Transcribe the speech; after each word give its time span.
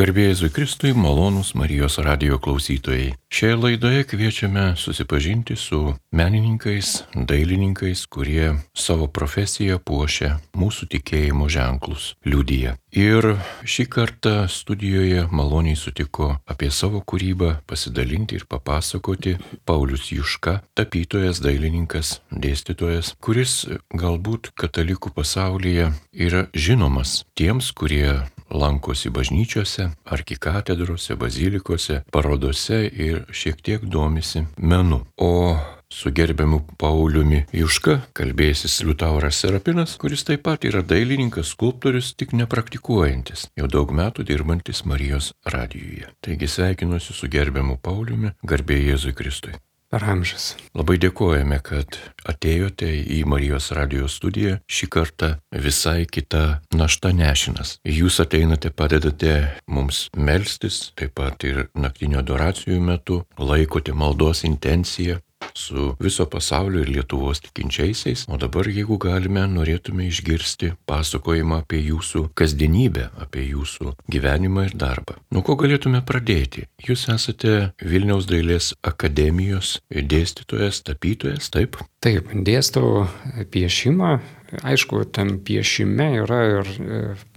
Garbėjai 0.00 0.48
Kristui, 0.48 0.94
malonūs 0.96 1.50
Marijos 1.52 1.98
radio 2.00 2.38
klausytojai. 2.40 3.10
Šioje 3.28 3.56
laidoje 3.60 4.06
kviečiame 4.08 4.62
susipažinti 4.80 5.58
su 5.60 5.92
menininkais, 6.16 7.02
dailininkais, 7.12 8.06
kurie 8.08 8.54
savo 8.72 9.10
profesiją 9.12 9.76
puošia 9.76 10.38
mūsų 10.56 10.88
tikėjimo 10.94 11.50
ženklus, 11.52 12.14
liudyje. 12.24 12.78
Ir 12.96 13.28
šį 13.68 13.88
kartą 13.92 14.34
studijoje 14.48 15.26
maloniai 15.28 15.76
sutiko 15.76 16.32
apie 16.48 16.72
savo 16.72 17.04
kūrybą 17.04 17.58
pasidalinti 17.68 18.40
ir 18.40 18.48
papasakoti 18.48 19.36
Paulius 19.68 20.08
Juška, 20.16 20.62
tapytojas, 20.80 21.44
dailininkas, 21.44 22.22
dėstytojas, 22.32 23.18
kuris 23.20 23.66
galbūt 23.92 24.54
katalikų 24.56 25.12
pasaulyje 25.12 25.92
yra 26.16 26.46
žinomas 26.56 27.26
tiems, 27.36 27.74
kurie 27.76 28.22
lankosi 28.50 29.10
bažnyčiose, 29.10 29.90
arkikatedrose, 30.04 31.16
bazilikose, 31.16 32.02
parodose 32.12 32.84
ir 32.86 33.24
šiek 33.32 33.62
tiek 33.62 33.84
domisi 33.84 34.44
menu. 34.56 35.04
O 35.16 35.56
su 35.90 36.10
gerbiamu 36.14 36.60
Pauliumi 36.78 37.44
Juška 37.52 37.96
kalbėsis 38.14 38.78
Liutauras 38.86 39.40
Serapinas, 39.42 39.96
kuris 39.98 40.22
taip 40.26 40.44
pat 40.46 40.64
yra 40.68 40.84
dailininkas, 40.86 41.50
skulptorius, 41.56 42.12
tik 42.14 42.34
nepraktikuojantis, 42.38 43.48
jau 43.58 43.66
daug 43.70 43.90
metų 43.94 44.26
dirbantis 44.28 44.84
Marijos 44.86 45.32
radijoje. 45.44 46.12
Taigi 46.22 46.50
sveikinuosi 46.50 47.16
su 47.16 47.30
gerbiamu 47.32 47.80
Pauliumi, 47.82 48.36
garbė 48.46 48.78
Jėzui 48.84 49.16
Kristui 49.18 49.58
per 49.90 50.04
amžius. 50.06 50.54
Labai 50.76 50.96
dėkojame, 51.02 51.58
kad 51.66 51.98
atėjote 52.30 52.88
į 52.88 53.22
Marijos 53.28 53.70
radijos 53.76 54.16
studiją. 54.20 54.58
Šį 54.70 54.90
kartą 54.94 55.30
visai 55.50 56.06
kita 56.06 56.60
našta 56.76 57.12
nešinas. 57.16 57.78
Jūs 57.84 58.20
ateinate, 58.22 58.70
padedate 58.70 59.34
mums 59.66 60.06
melstis, 60.16 60.90
taip 60.98 61.16
pat 61.18 61.42
ir 61.48 61.66
naktinio 61.74 62.22
adoracijų 62.22 62.78
metu, 62.84 63.24
laikote 63.38 63.96
maldos 63.96 64.44
intenciją, 64.46 65.18
su 65.54 65.96
viso 66.00 66.26
pasaulio 66.26 66.80
ir 66.80 66.88
Lietuvos 66.88 67.40
tikinčiaisiais. 67.40 68.24
O 68.28 68.38
dabar, 68.40 68.68
jeigu 68.68 68.98
galime, 69.00 69.44
norėtume 69.50 70.06
išgirsti 70.08 70.72
pasakojimą 70.88 71.62
apie 71.64 71.82
jūsų 71.84 72.26
kasdienybę, 72.38 73.10
apie 73.20 73.44
jūsų 73.50 73.94
gyvenimą 74.10 74.66
ir 74.70 74.76
darbą. 74.80 75.18
Nuo 75.34 75.44
ko 75.46 75.56
galėtume 75.60 76.02
pradėti? 76.06 76.66
Jūs 76.86 77.08
esate 77.12 77.72
Vilniaus 77.82 78.28
dailės 78.30 78.72
akademijos 78.86 79.78
dėstytojas, 79.90 80.82
tapytojas, 80.86 81.50
taip? 81.54 81.80
Taip, 82.00 82.32
dėstau 82.32 83.06
piešimą. 83.52 84.18
Aišku, 84.66 85.04
tam 85.14 85.36
piešime 85.46 86.08
yra 86.24 86.40
ir 86.58 86.70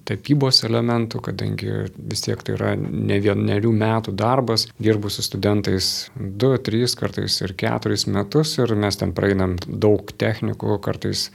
tapybos 0.08 0.64
elementų, 0.68 1.22
kadangi 1.30 1.72
vis 1.96 2.24
tiek 2.26 2.42
tai 2.44 2.56
yra 2.58 2.74
ne 2.78 3.20
vienerių 3.24 3.72
metų 3.78 4.16
darbas, 4.20 4.68
dirbu 4.82 5.12
su 5.14 5.24
studentais 5.26 6.10
2, 6.18 6.58
3, 6.66 6.96
kartais 7.00 7.40
ir 7.46 7.56
4 7.60 8.00
metus 8.14 8.58
ir 8.60 8.76
mes 8.76 9.00
ten 9.00 9.14
praeinam 9.16 9.56
daug 9.68 10.10
technikų, 10.18 10.80
kartais 10.84 11.30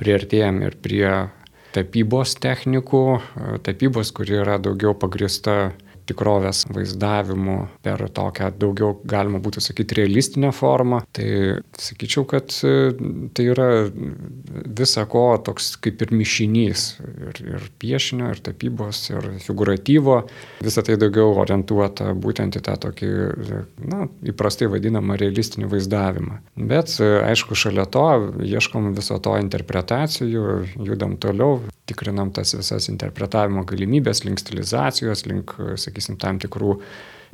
priartėjom 0.00 0.62
ir 0.64 0.78
prie 0.82 1.08
tapybos 1.74 2.36
technikų, 2.38 3.04
tapybos, 3.66 4.14
kuri 4.14 4.38
yra 4.44 4.60
daugiau 4.62 4.94
pagrista 4.94 5.74
tikrovės 6.08 6.64
vaizdavimu 6.72 7.56
per 7.84 8.04
tokią 8.14 8.50
daugiau, 8.60 8.94
galima 9.08 9.40
būtų 9.44 9.62
sakyti, 9.64 9.98
realistinę 10.00 10.52
formą. 10.54 11.02
Tai 11.14 11.28
sakyčiau, 11.80 12.26
kad 12.28 12.54
e, 12.66 12.74
tai 13.36 13.48
yra 13.52 13.68
visa 14.78 15.06
ko 15.10 15.26
toks 15.44 15.74
kaip 15.84 16.04
ir 16.04 16.14
mišinys. 16.14 16.86
Ir, 17.28 17.40
ir 17.54 17.68
piešinio, 17.80 18.30
ir 18.34 18.42
tapybos, 18.44 19.04
ir 19.12 19.30
figuratyvo. 19.44 20.20
Visą 20.64 20.84
tai 20.86 20.98
daugiau 21.00 21.34
orientuota 21.42 22.12
būtent 22.14 22.58
į 22.58 22.64
tą 22.64 22.76
tokį, 22.86 23.12
na, 23.90 24.08
įprastai 24.26 24.68
vadinamą 24.72 25.18
realistinį 25.20 25.70
vaizdavimą. 25.72 26.40
Bet, 26.56 26.96
e, 27.00 27.10
aišku, 27.30 27.56
šalia 27.58 27.86
to 27.90 28.06
ieškom 28.44 28.92
viso 28.96 29.18
to 29.22 29.36
interpretacijų, 29.40 30.44
judam 30.84 31.16
toliau, 31.20 31.62
tikrinam 31.88 32.32
tas 32.34 32.54
visas 32.56 32.88
interpretavimo 32.92 33.64
galimybės 33.68 34.24
link 34.24 34.40
stilizacijos, 34.40 35.24
link, 35.28 35.54
sakysim, 35.94 36.18
tam 36.18 36.40
tikrų 36.42 36.78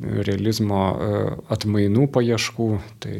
realizmo 0.01 0.83
e, 0.93 1.23
atmainų 1.53 2.07
paieškų. 2.13 2.69
Tai 3.01 3.15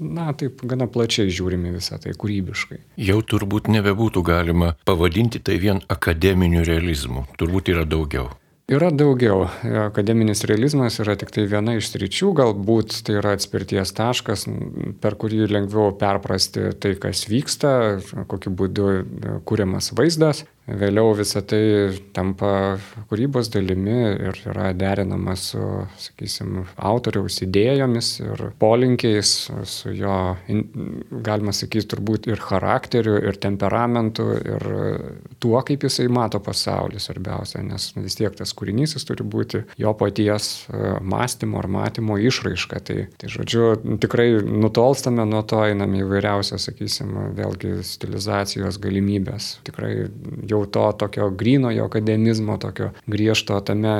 na, 0.00 0.30
taip 0.32 0.64
gana 0.64 0.88
plačiai 0.88 1.32
žiūrime 1.32 1.74
visą 1.74 2.00
tai 2.00 2.16
kūrybiškai. 2.16 2.80
Jau 2.96 3.20
turbūt 3.20 3.68
nebebūtų 3.72 4.24
galima 4.24 4.74
pavadinti 4.88 5.42
tai 5.44 5.60
vien 5.60 5.84
akademiniu 5.92 6.64
realizmu, 6.64 7.26
turbūt 7.40 7.72
yra 7.74 7.84
daugiau. 7.88 8.32
Yra 8.66 8.88
daugiau. 8.90 9.44
Akademinis 9.84 10.40
realizmas 10.50 10.96
yra 10.98 11.14
tik 11.14 11.30
tai 11.30 11.44
viena 11.46 11.76
iš 11.78 11.92
sričių, 11.92 12.32
galbūt 12.34 12.96
tai 13.06 13.20
yra 13.20 13.36
atspirties 13.36 13.94
taškas, 13.94 14.42
per 14.98 15.14
kurį 15.14 15.46
lengviau 15.46 15.92
perprasti 15.94 16.72
tai, 16.82 16.96
kas 16.98 17.28
vyksta, 17.30 17.70
kokiu 18.26 18.50
būdu 18.58 18.88
kūriamas 19.46 19.92
vaizdas. 19.94 20.42
Vėliau 20.66 21.12
visa 21.14 21.44
tai 21.46 21.94
tampa 22.16 22.76
kūrybos 23.06 23.52
dalimi 23.54 23.94
ir 24.26 24.38
yra 24.50 24.72
derinama 24.74 25.36
su, 25.38 25.62
sakysim, 26.02 26.64
autoriaus 26.74 27.38
idėjomis 27.44 28.08
ir 28.24 28.42
polinkiais, 28.58 29.30
su 29.70 29.92
jo, 29.94 30.16
galima 31.26 31.54
sakyti, 31.54 31.86
turbūt 31.94 32.26
ir 32.32 32.42
charakteriu, 32.42 33.14
ir 33.28 33.38
temperamentu, 33.38 34.26
ir 34.42 34.66
tuo, 35.42 35.60
kaip 35.66 35.86
jisai 35.86 36.08
mato 36.10 36.40
pasaulį 36.42 36.98
svarbiausia, 37.02 37.62
nes 37.62 37.92
vis 38.00 38.18
tiek 38.18 38.34
tas 38.34 38.50
kūrinys 38.56 38.96
jis 38.96 39.06
turi 39.06 39.22
būti 39.22 39.62
jo 39.78 39.92
paties 39.98 40.50
e, 40.66 40.96
mąstymo 40.98 41.60
ar 41.62 41.70
matymo 41.70 42.18
išraiška. 42.18 42.82
Tai, 42.86 42.98
tai 43.20 43.30
žodžiu, 43.30 43.68
tikrai 44.02 44.28
nutolstame 44.42 45.24
nuo 45.28 45.44
to, 45.46 45.62
einame 45.66 46.02
įvairiausias, 46.02 46.66
sakysim, 46.68 47.14
vėlgi 47.38 47.78
stilizacijos 47.86 48.80
galimybės. 48.82 49.52
Tikrai 49.66 49.92
jau 50.50 50.55
jau 50.56 50.64
to 50.66 50.86
tokio 51.04 51.30
grinojo 51.30 51.90
akademizmo, 51.90 52.58
tokio 52.62 52.92
griežto 53.06 53.60
tame 53.66 53.98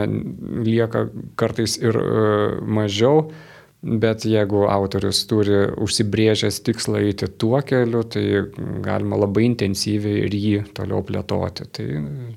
lieka 0.65 1.07
kartais 1.37 1.79
ir 1.83 2.01
e, 2.01 2.25
mažiau. 2.63 3.29
Bet 3.87 4.25
jeigu 4.27 4.65
autorius 4.73 5.21
turi 5.31 5.59
užsibrėžęs 5.85 6.57
tikslą 6.67 7.05
eiti 7.07 7.29
tuo 7.39 7.61
keliu, 7.63 8.01
tai 8.09 8.25
galima 8.83 9.19
labai 9.21 9.45
intensyviai 9.47 10.25
ir 10.25 10.35
jį 10.35 10.55
toliau 10.75 11.05
plėtoti. 11.07 11.69
Tai 11.71 11.87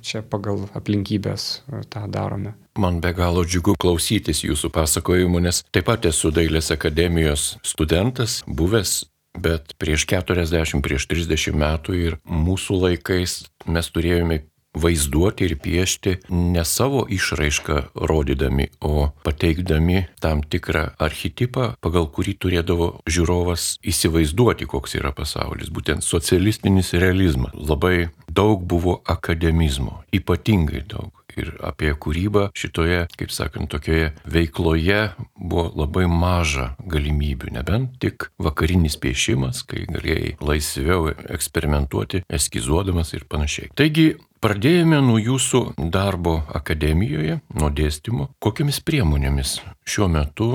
čia 0.05 0.21
pagal 0.21 0.67
aplinkybės 0.77 1.47
e, 1.71 1.81
tą 1.89 2.03
darome. 2.11 2.53
Man 2.79 2.99
be 3.01 3.15
galo 3.15 3.41
džiugu 3.47 3.73
klausytis 3.81 4.43
jūsų 4.45 4.69
pasakojimų, 4.75 5.41
nes 5.47 5.63
taip 5.73 5.87
pat 5.89 6.05
esu 6.11 6.29
Dailės 6.35 6.69
akademijos 6.75 7.55
studentas, 7.65 8.43
buvęs 8.45 8.99
bet 9.37 9.75
prieš 9.81 10.07
40, 10.09 10.81
prieš 10.85 11.09
30 11.11 11.57
metų 11.57 11.97
ir 11.97 12.17
mūsų 12.25 12.79
laikais 12.85 13.43
mes 13.67 13.91
turėjome 13.93 14.43
vaizduoti 14.73 15.47
ir 15.49 15.55
piešti 15.57 16.15
ne 16.29 16.63
savo 16.65 17.05
išraišką 17.09 17.81
rodydami, 17.95 18.69
o 18.81 19.09
pateikdami 19.25 20.05
tam 20.21 20.43
tikrą 20.43 20.89
archetipą, 21.01 21.73
pagal 21.81 22.09
kurį 22.13 22.35
turėdavo 22.37 22.89
žiūrovas 23.09 23.79
įsivaizduoti, 23.81 24.69
koks 24.69 24.95
yra 25.01 25.11
pasaulis. 25.15 25.73
Būtent 25.73 26.05
socialistinis 26.05 26.93
realizmas. 26.93 27.55
Labai 27.57 28.09
daug 28.29 28.61
buvo 28.61 28.99
akademizmo, 29.09 30.03
ypatingai 30.13 30.85
daug 30.85 31.18
ir 31.39 31.51
apie 31.65 31.91
kūrybą 31.95 32.49
šitoje, 32.57 33.05
kaip 33.19 33.33
sakant, 33.33 33.69
tokioje 33.71 34.11
veikloje 34.29 35.01
buvo 35.39 35.67
labai 35.79 36.07
maža 36.11 36.73
galimybių, 36.89 37.53
nebent 37.57 37.99
tik 38.03 38.29
vakarinis 38.41 38.99
piešimas, 39.01 39.63
kai 39.67 39.85
galėjai 39.89 40.35
laisviau 40.43 41.13
eksperimentuoti, 41.29 42.25
eskizuodamas 42.39 43.15
ir 43.17 43.27
panašiai. 43.29 43.71
Taigi, 43.77 44.11
Pradėjome 44.39 45.01
nuo 45.03 45.17
jūsų 45.19 45.59
darbo 45.91 46.37
akademijoje, 46.55 47.41
nuo 47.59 47.67
dėstymo. 47.75 48.29
Kokiamis 48.39 48.77
priemonėmis 48.87 49.57
šiuo 49.83 50.07
metu 50.13 50.47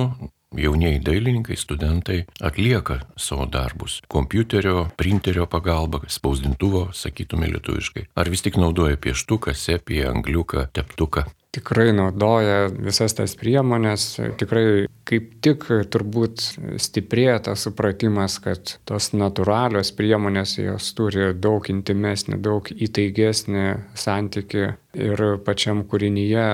jaunieji 0.59 1.01
dailininkai, 1.05 1.57
studentai 1.57 2.25
atlieka 2.41 3.01
savo 3.17 3.47
darbus 3.47 4.01
kompiuterio, 4.09 4.89
printerio 4.97 5.47
pagalba, 5.47 6.01
spausdintuvo, 6.09 6.89
sakytume 6.93 7.49
lietuviškai. 7.53 8.09
Ar 8.17 8.31
vis 8.31 8.45
tik 8.45 8.59
naudoja 8.61 8.97
pieštuką, 8.97 9.55
sepiją, 9.55 10.11
angliuką, 10.15 10.69
teptuką? 10.73 11.25
Tikrai 11.55 11.93
naudoja 11.95 12.69
visas 12.73 13.15
tas 13.17 13.37
priemonės, 13.39 14.09
tikrai 14.41 14.87
kaip 15.09 15.35
tik 15.45 15.67
turbūt 15.93 16.43
stiprėja 16.81 17.39
tas 17.49 17.67
supratimas, 17.67 18.39
kad 18.43 18.77
tos 18.89 19.13
natūralios 19.15 19.93
priemonės 19.97 20.57
jos 20.59 20.91
turi 20.97 21.33
daug 21.37 21.69
intimesnį, 21.71 22.41
daug 22.43 22.71
įtaigesnį 22.73 23.67
santyki 23.99 24.73
ir 24.95 25.23
pačiam 25.45 25.83
kūrinyje 25.91 26.47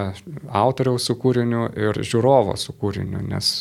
autoriaus 0.56 1.06
su 1.08 1.16
kūriniu 1.20 1.68
ir 1.76 2.00
žiūrovo 2.00 2.56
su 2.60 2.74
kūriniu, 2.76 3.20
nes 3.30 3.52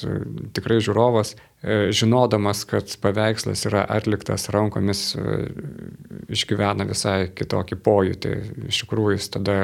tikrai 0.56 0.80
žiūrovas 0.84 1.36
e, 1.36 1.92
žinodamas, 1.96 2.64
kad 2.70 2.92
paveikslas 3.04 3.66
yra 3.70 3.86
atliktas 3.98 4.50
rankomis, 4.56 5.14
e, 5.16 5.40
išgyvena 6.36 6.88
visai 6.90 7.30
kitokį 7.36 7.80
pojūtį. 7.86 8.36
Iš 8.72 8.84
tikrųjų, 8.86 9.18
jis 9.18 9.32
tada 9.36 9.58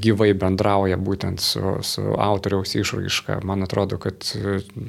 gyvai 0.00 0.32
bendrauja 0.38 0.98
būtent 0.98 1.42
su, 1.42 1.76
su 1.86 2.04
autoriaus 2.18 2.74
išraiška. 2.78 3.38
Man 3.46 3.64
atrodo, 3.66 3.98
kad 4.02 4.26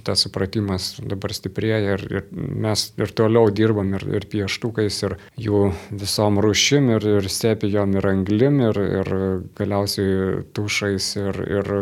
tas 0.08 0.26
supratimas 0.26 0.96
dabar 1.02 1.34
stiprėja 1.36 1.96
ir, 1.98 2.06
ir 2.10 2.28
mes 2.34 2.88
ir 2.98 3.14
toliau 3.18 3.52
dirbam 3.54 3.94
ir, 3.98 4.08
ir 4.20 4.28
pieštukais, 4.32 5.00
ir 5.08 5.18
jų 5.48 5.64
visom 5.92 6.42
rušim, 6.44 6.92
ir, 6.98 7.08
ir 7.20 7.30
stepijom, 7.32 7.98
ir 8.00 8.10
anglim, 8.12 8.62
ir, 8.70 8.82
ir 9.02 9.14
galiausiai 9.58 10.44
tušais, 10.56 11.12
ir, 11.22 11.42
ir 11.60 11.74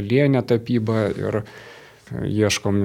alienė 0.00 0.44
tapyba. 0.48 1.08
Ir, 1.14 1.44
ieškom 2.12 2.80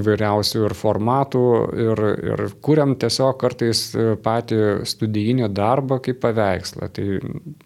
įvairiausių 0.00 0.64
ir 0.66 0.74
formatų 0.76 1.44
ir, 1.84 2.02
ir 2.32 2.42
kuriam 2.64 2.94
tiesiog 3.00 3.38
kartais 3.40 3.84
patį 4.24 4.60
studijinį 4.88 5.48
darbą 5.54 5.98
kaip 6.04 6.20
paveikslą. 6.22 6.88
Tai 6.92 7.06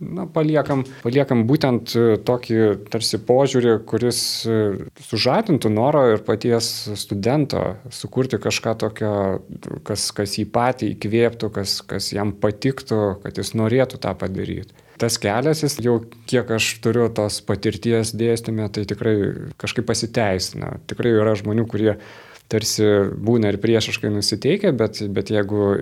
na, 0.00 0.26
paliekam, 0.30 0.84
paliekam 1.02 1.44
būtent 1.48 1.96
tokį 2.26 2.62
tarsi 2.92 3.20
požiūrį, 3.26 3.76
kuris 3.88 4.20
sužadintų 5.08 5.72
norą 5.74 6.06
ir 6.14 6.24
paties 6.26 6.70
studento 6.98 7.62
sukurti 7.90 8.40
kažką 8.42 8.76
tokio, 8.86 9.12
kas, 9.86 10.10
kas 10.16 10.38
jį 10.38 10.48
patį 10.54 10.94
įkvėptų, 10.94 11.52
kas, 11.58 11.80
kas 11.86 12.12
jam 12.14 12.34
patiktų, 12.40 13.04
kad 13.24 13.42
jis 13.42 13.54
norėtų 13.58 14.02
tą 14.02 14.16
padaryti 14.18 14.85
tas 15.00 15.18
kelias, 15.20 15.62
jis 15.64 15.78
jau 15.84 15.98
kiek 16.28 16.50
aš 16.56 16.70
turiu 16.84 17.08
tos 17.14 17.40
patirties 17.44 18.14
dėstymė, 18.16 18.68
tai 18.72 18.86
tikrai 18.88 19.16
kažkaip 19.60 19.88
pasiteisina. 19.88 20.76
Tikrai 20.90 21.14
yra 21.16 21.34
žmonių, 21.38 21.66
kurie 21.70 21.96
tarsi 22.52 22.86
būna 23.16 23.50
ir 23.52 23.58
priešiškai 23.62 24.12
nusiteikę, 24.14 24.72
bet, 24.76 25.02
bet 25.12 25.32
jeigu 25.34 25.72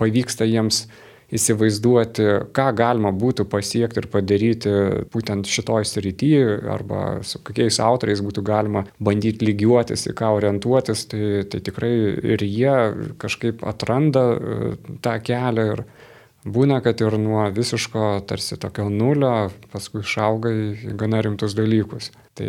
pavyksta 0.00 0.46
jiems 0.48 0.86
įsivaizduoti, 1.32 2.26
ką 2.52 2.66
galima 2.76 3.08
būtų 3.16 3.46
pasiekti 3.48 4.02
ir 4.02 4.08
padaryti 4.12 4.72
būtent 5.14 5.48
šitoj 5.48 5.86
srityje 5.88 6.58
arba 6.68 7.22
su 7.24 7.40
kokiais 7.40 7.78
autoriais 7.80 8.20
būtų 8.24 8.44
galima 8.44 8.84
bandyti 9.00 9.48
lygiuotis, 9.48 10.04
į 10.10 10.16
ką 10.18 10.34
orientuotis, 10.36 11.06
tai, 11.08 11.24
tai 11.48 11.62
tikrai 11.64 11.94
ir 12.34 12.44
jie 12.44 12.76
kažkaip 13.22 13.64
atranda 13.64 14.26
e, 14.36 14.72
tą 15.04 15.16
kelią 15.24 15.68
ir, 15.72 15.84
Būna, 16.42 16.80
kad 16.82 16.98
ir 16.98 17.14
nuo 17.22 17.44
visiško 17.54 18.24
tarsi 18.26 18.56
tokio 18.58 18.88
nulio 18.90 19.52
paskui 19.70 20.02
išauga 20.02 20.50
į 20.50 20.96
gana 20.98 21.20
rimtus 21.22 21.54
dalykus. 21.54 22.10
Tai 22.34 22.48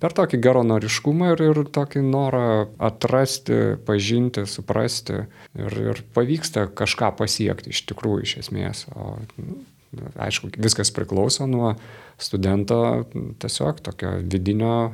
per 0.00 0.14
tokį 0.16 0.40
geronoriškumą 0.40 1.34
ir, 1.34 1.42
ir 1.50 1.60
tokį 1.74 2.04
norą 2.06 2.46
atrasti, 2.88 3.76
pažinti, 3.84 4.46
suprasti 4.48 5.18
ir, 5.58 5.76
ir 5.90 6.00
pavyksta 6.16 6.70
kažką 6.72 7.12
pasiekti 7.18 7.74
iš 7.74 7.84
tikrųjų 7.90 8.24
iš 8.24 8.36
esmės. 8.46 8.86
O 8.96 9.18
aišku, 10.16 10.54
viskas 10.56 10.94
priklauso 10.94 11.44
nuo 11.50 11.74
studento 12.18 13.04
tiesiog 13.38 13.80
tokio 13.80 14.10
vidinio 14.22 14.92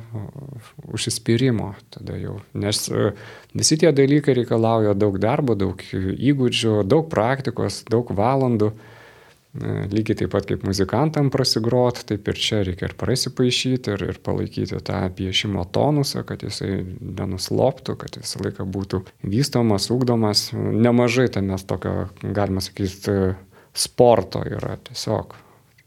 užsispyrimo 0.83 1.73
tada 1.89 2.17
jau. 2.17 2.39
Nes 2.53 2.87
e, 2.89 3.11
visi 3.53 3.77
tie 3.77 3.91
dalykai 3.93 4.35
reikalauja 4.41 4.95
daug 4.97 5.19
darbo, 5.21 5.55
daug 5.55 5.83
įgūdžių, 5.93 6.81
daug 6.89 7.09
praktikos, 7.11 7.83
daug 7.89 8.09
valandų. 8.17 8.71
E, 8.71 9.75
lygiai 9.91 10.17
taip 10.21 10.31
pat 10.33 10.47
kaip 10.49 10.65
muzikantam 10.65 11.29
prasigrot, 11.33 12.01
taip 12.09 12.31
ir 12.31 12.41
čia 12.41 12.63
reikia 12.65 12.87
ir 12.89 12.95
prasipaišyti, 12.97 13.93
ir, 13.93 14.05
ir 14.13 14.19
palaikyti 14.23 14.79
tą 14.87 15.03
piešimo 15.17 15.67
tonusą, 15.75 16.23
kad 16.27 16.41
jisai 16.47 16.81
nenusloptų, 17.01 17.97
kad 18.01 18.17
visą 18.21 18.41
laiką 18.47 18.65
būtų 18.65 19.03
vystomas, 19.27 19.91
ugdomas. 19.93 20.49
Nemažai 20.55 21.27
ten 21.35 21.51
mes 21.51 21.67
tokio, 21.67 22.09
galima 22.23 22.63
sakyti, 22.63 23.35
sporto 23.77 24.41
yra 24.47 24.77
tiesiog, 24.89 25.35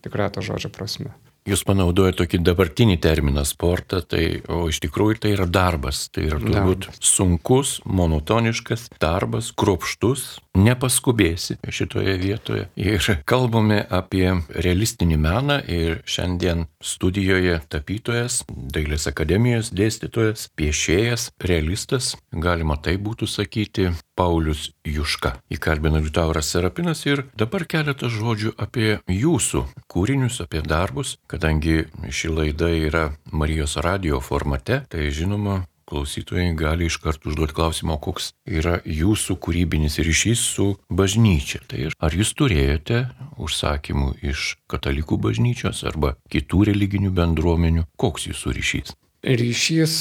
tikrai 0.05 0.31
to 0.33 0.45
žodžio 0.45 0.71
prasme. 0.73 1.13
Jūs 1.45 1.61
panaudojate 1.69 2.23
tokį 2.23 2.39
dabartinį 2.41 2.95
terminą 3.05 3.43
sportą, 3.45 3.99
tai, 4.01 4.41
o 4.49 4.63
iš 4.73 4.79
tikrųjų 4.87 5.19
tai 5.21 5.35
yra 5.35 5.45
darbas. 5.45 6.07
Tai 6.09 6.25
yra 6.25 6.39
turbūt 6.41 6.87
darbas. 6.87 7.03
sunkus, 7.05 7.75
monotoniškas 7.85 8.87
darbas, 8.97 9.51
kruopštus, 9.53 10.39
nepaskubėsi 10.57 11.59
šitoje 11.69 12.15
vietoje. 12.23 12.65
Ir 12.81 13.05
kalbame 13.29 13.83
apie 13.85 14.31
realistinį 14.49 15.19
meną 15.21 15.59
ir 15.69 16.01
šiandien 16.09 16.65
studijoje 16.81 17.61
tapytojas, 17.69 18.41
Dailės 18.49 19.05
akademijos 19.11 19.69
dėstytojas, 19.77 20.49
piešėjas, 20.57 21.29
realistas, 21.45 22.15
galima 22.33 22.79
tai 22.81 22.97
būtų 22.97 23.29
sakyti, 23.29 23.91
Paulius 24.15 24.71
Juška. 24.87 25.35
Įkalbino 25.53 26.01
Liutauras 26.03 26.51
Serapinas 26.55 27.05
ir 27.07 27.27
dabar 27.39 27.67
keletą 27.67 28.11
žodžių 28.13 28.55
apie 28.57 28.99
jūsų 29.11 29.65
kūrinius, 29.91 30.41
apie 30.45 30.63
darbus, 30.65 31.19
kadangi 31.31 31.85
ši 32.11 32.33
laida 32.33 32.71
yra 32.71 33.05
Marijos 33.33 33.77
radio 33.83 34.21
formate, 34.23 34.85
tai 34.91 35.11
žinoma, 35.11 35.65
klausytojai 35.85 36.55
gali 36.57 36.89
iš 36.89 36.97
karto 37.03 37.29
užduoti 37.31 37.55
klausimą, 37.57 37.99
koks 38.01 38.33
yra 38.49 38.79
jūsų 38.89 39.37
kūrybinis 39.45 40.01
ryšys 40.01 40.43
su 40.57 40.69
bažnyčia. 40.89 41.61
Tai 41.69 41.91
ar 42.01 42.17
jūs 42.17 42.35
turėjote 42.39 43.05
užsakymų 43.39 44.15
iš 44.33 44.55
katalikų 44.71 45.21
bažnyčios 45.29 45.85
arba 45.89 46.17
kitų 46.33 46.69
religinių 46.73 47.15
bendruomenių, 47.15 47.89
koks 48.01 48.31
jūsų 48.33 48.59
ryšys? 48.59 48.97
Ryšys 49.25 49.95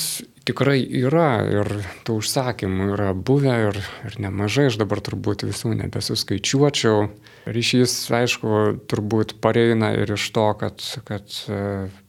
tikrai 0.43 0.81
yra 0.83 1.43
ir 1.47 1.69
tų 2.03 2.17
užsakymų 2.19 2.89
yra 2.97 3.13
buvę 3.15 3.53
ir, 3.69 3.79
ir 4.03 4.17
nemažai, 4.19 4.67
aš 4.67 4.77
dabar 4.81 4.99
turbūt 5.03 5.45
visų 5.47 5.71
nebesuskaičiuočiau. 5.79 7.07
Ryšys, 7.47 7.95
aišku, 8.11 8.83
turbūt 8.91 9.37
pareina 9.43 9.93
ir 9.95 10.11
iš 10.17 10.27
to, 10.35 10.47
kad, 10.59 10.83
kad 11.07 11.37
e, 11.47 11.61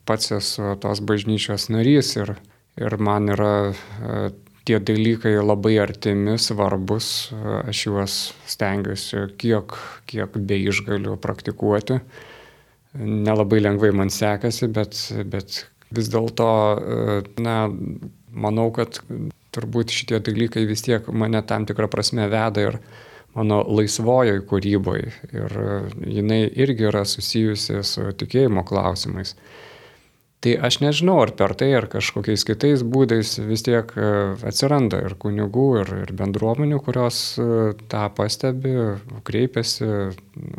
pats 0.09 0.35
esu 0.35 0.75
tos 0.83 1.03
bažnyčios 1.07 1.69
narys 1.71 2.17
ir, 2.19 2.35
ir 2.83 2.99
man 2.99 3.31
yra 3.35 3.55
e, 3.71 4.19
tie 4.67 4.81
dalykai 4.81 5.37
labai 5.39 5.77
artimi, 5.83 6.39
svarbus, 6.41 7.31
aš 7.69 7.87
juos 7.87 8.15
stengiuosi 8.49 9.27
kiek, 9.39 9.77
kiek 10.11 10.39
be 10.41 10.59
išgaliu 10.71 11.19
praktikuoti. 11.21 12.01
Nelabai 12.95 13.59
lengvai 13.61 13.91
man 13.95 14.11
sekasi, 14.15 14.71
bet, 14.73 14.97
bet 15.27 15.65
vis 15.97 16.11
dėlto, 16.13 16.51
na, 17.43 17.57
manau, 18.35 18.69
kad 18.75 19.01
turbūt 19.55 19.95
šitie 19.95 20.21
dalykai 20.25 20.65
vis 20.69 20.85
tiek 20.85 21.07
mane 21.15 21.43
tam 21.47 21.67
tikrą 21.69 21.89
prasme 21.91 22.27
veda 22.31 22.69
ir 22.69 22.81
mano 23.35 23.61
laisvojoj 23.67 24.43
kūryboje. 24.51 25.13
Ir 25.35 25.55
jinai 26.07 26.43
irgi 26.49 26.91
yra 26.91 27.05
susijusi 27.09 27.83
su 27.87 28.11
tikėjimo 28.19 28.67
klausimais. 28.67 29.35
Tai 30.45 30.53
aš 30.67 30.77
nežinau, 30.83 31.17
ar 31.25 31.31
per 31.39 31.55
tai, 31.57 31.71
ar 31.73 31.87
kažkokiais 31.89 32.43
kitais 32.45 32.83
būdais 32.85 33.31
vis 33.49 33.63
tiek 33.65 33.89
e, 33.97 34.09
atsiranda 34.45 34.99
ir 35.07 35.15
kunigų, 35.17 35.69
ir, 35.81 35.93
ir 36.03 36.13
bendruomenių, 36.19 36.83
kurios 36.85 37.21
e, 37.41 37.47
tą 37.89 38.03
pastebi, 38.13 38.75
kreipiasi, 39.25 39.89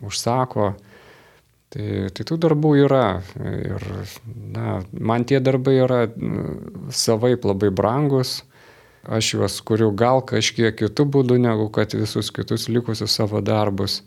užsako. 0.02 0.72
Tai, 1.74 1.86
tai 2.16 2.26
tų 2.28 2.38
darbų 2.40 2.74
yra. 2.86 3.06
Ir 3.42 3.86
na, 4.54 4.80
man 4.94 5.26
tie 5.28 5.42
darbai 5.44 5.78
yra 5.82 6.04
savaip 6.94 7.48
labai 7.48 7.72
brangus. 7.74 8.44
Aš 9.06 9.36
juos 9.36 9.60
kuriu 9.62 9.92
gal 9.94 10.24
kažkiek 10.26 10.74
kitų 10.80 11.06
būdų, 11.14 11.38
negu 11.42 11.68
kad 11.74 11.94
visus 11.94 12.32
kitus 12.34 12.70
likusius 12.72 13.14
savo 13.14 13.42
darbus. 13.46 14.02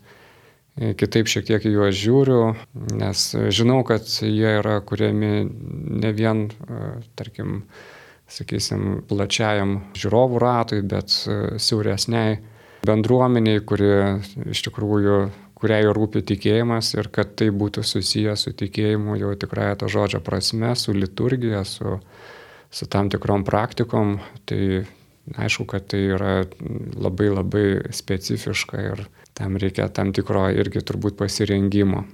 Kitaip 0.79 1.27
šiek 1.31 1.47
tiek 1.47 1.65
juos 1.67 1.97
žiūriu, 1.99 2.53
nes 2.95 3.23
žinau, 3.55 3.81
kad 3.87 4.07
jie 4.07 4.59
yra 4.61 4.77
kuriami 4.87 5.47
ne 6.03 6.12
vien, 6.15 6.45
tarkim, 7.19 7.65
sakysim, 8.31 9.00
plačiajam 9.11 9.81
žiūrovų 9.99 10.43
ratui, 10.43 10.85
bet 10.87 11.11
siauresniai 11.11 12.38
bendruomeniai, 12.87 13.62
kuri 13.67 13.91
iš 14.55 14.62
tikrųjų 14.69 15.19
kuriai 15.59 15.88
rūpi 15.95 16.23
tikėjimas 16.27 16.93
ir 16.97 17.11
kad 17.15 17.35
tai 17.38 17.50
būtų 17.55 17.83
susijęs 17.87 18.47
su 18.47 18.55
tikėjimu 18.59 19.19
jau 19.19 19.35
tikrai 19.38 19.73
to 19.79 19.91
žodžio 19.91 20.21
prasme, 20.25 20.75
su 20.79 20.95
liturgija, 20.95 21.65
su, 21.67 21.99
su 22.71 22.88
tam 22.91 23.11
tikrom 23.11 23.45
praktikom, 23.49 24.19
tai 24.49 24.85
aišku, 25.37 25.67
kad 25.69 25.88
tai 25.91 26.05
yra 26.15 26.35
labai 26.97 27.31
labai 27.33 27.67
specifiška 27.95 28.85
ir 28.93 29.05
tam 29.38 29.59
reikia 29.61 29.88
tam 29.95 30.15
tikro 30.15 30.47
irgi 30.55 30.83
turbūt 30.87 31.19
pasirengimo. 31.19 32.05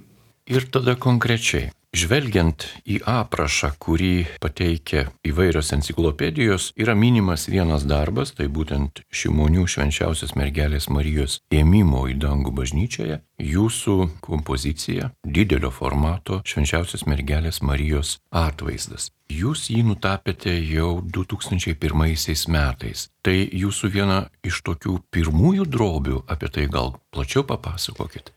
Ir 0.45 0.67
tada 0.69 0.93
konkrečiai, 0.99 1.71
Žvelgiant 1.95 2.65
į 2.91 2.97
aprašą, 3.07 3.69
kurį 3.79 4.25
pateikia 4.43 5.05
įvairios 5.23 5.69
enciklopedijos, 5.77 6.73
yra 6.75 6.91
minimas 6.91 7.45
vienas 7.47 7.85
darbas, 7.87 8.33
tai 8.35 8.49
būtent 8.51 8.99
Šimonių 9.15 9.63
švenčiausios 9.71 10.35
mergelės 10.35 10.89
Marijos 10.91 11.37
ėmimo 11.55 12.03
į 12.11 12.17
dangų 12.19 12.51
bažnyčioje, 12.57 13.21
jūsų 13.39 13.97
kompozicija, 14.27 15.13
didelio 15.23 15.71
formato 15.71 16.41
švenčiausios 16.43 17.07
mergelės 17.07 17.61
Marijos 17.63 18.17
atvaizdas. 18.43 19.13
Jūs 19.31 19.69
jį 19.71 19.87
nutapėte 19.93 20.51
jau 20.67 20.97
2001 20.99 22.49
metais. 22.51 23.07
Tai 23.23 23.37
jūsų 23.39 23.95
viena 23.95 24.25
iš 24.43 24.65
tokių 24.67 24.99
pirmųjų 25.15 25.71
drobių, 25.71 26.25
apie 26.27 26.51
tai 26.51 26.67
gal 26.67 26.97
plačiau 27.15 27.47
papasakokit. 27.47 28.35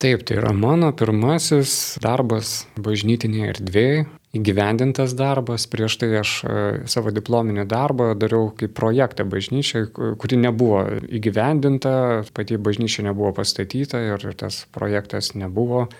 Taip, 0.00 0.22
tai 0.24 0.38
yra 0.40 0.54
mano 0.56 0.88
pirmasis 0.96 1.98
darbas 2.00 2.62
bažnytinėje 2.80 3.48
erdvėje, 3.52 4.04
įgyvendintas 4.32 5.12
darbas. 5.18 5.66
Prieš 5.68 5.98
tai 6.00 6.08
aš 6.22 6.30
e, 6.40 6.54
savo 6.88 7.12
diplominį 7.12 7.66
darbą 7.68 8.14
dariau 8.16 8.48
kaip 8.56 8.72
projektą 8.78 9.26
bažnyčiai, 9.28 9.90
kuri 9.92 10.38
nebuvo 10.40 10.86
įgyvendinta, 11.04 11.92
pati 12.32 12.56
bažnyčia 12.56 13.04
nebuvo 13.10 13.34
pastatyta 13.42 14.00
ir 14.14 14.24
tas 14.40 14.62
projektas 14.72 15.34
nebuvo 15.36 15.90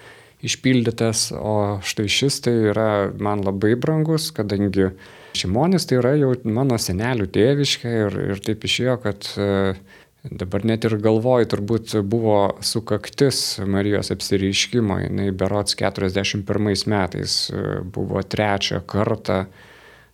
išpildytas, 0.49 1.29
o 1.37 1.55
štai 1.85 2.09
šis 2.09 2.41
tai 2.47 2.57
yra 2.73 2.91
man 3.21 3.45
labai 3.45 3.75
brangus, 3.77 4.31
kadangi 4.33 4.95
šimonis 5.37 5.85
tai 5.85 6.01
yra 6.01 6.15
jau 6.17 6.33
mano 6.49 6.81
senelių 6.81 7.29
tėviškė 7.37 7.97
ir, 8.07 8.21
ir 8.33 8.41
taip 8.49 8.65
išėjo, 8.65 8.97
kad 9.05 9.29
uh, 9.37 9.77
Dabar 10.21 10.67
net 10.69 10.85
ir 10.85 10.99
galvoj 11.01 11.47
turbūt 11.49 11.95
buvo 12.05 12.53
sukaktis 12.61 13.57
Marijos 13.65 14.11
apsireiškimo, 14.13 14.99
jinai 15.07 15.31
berots 15.33 15.73
41 15.81 16.83
metais 16.93 17.37
e, 17.49 17.63
buvo 17.81 18.21
trečią 18.21 18.83
kartą 18.85 19.47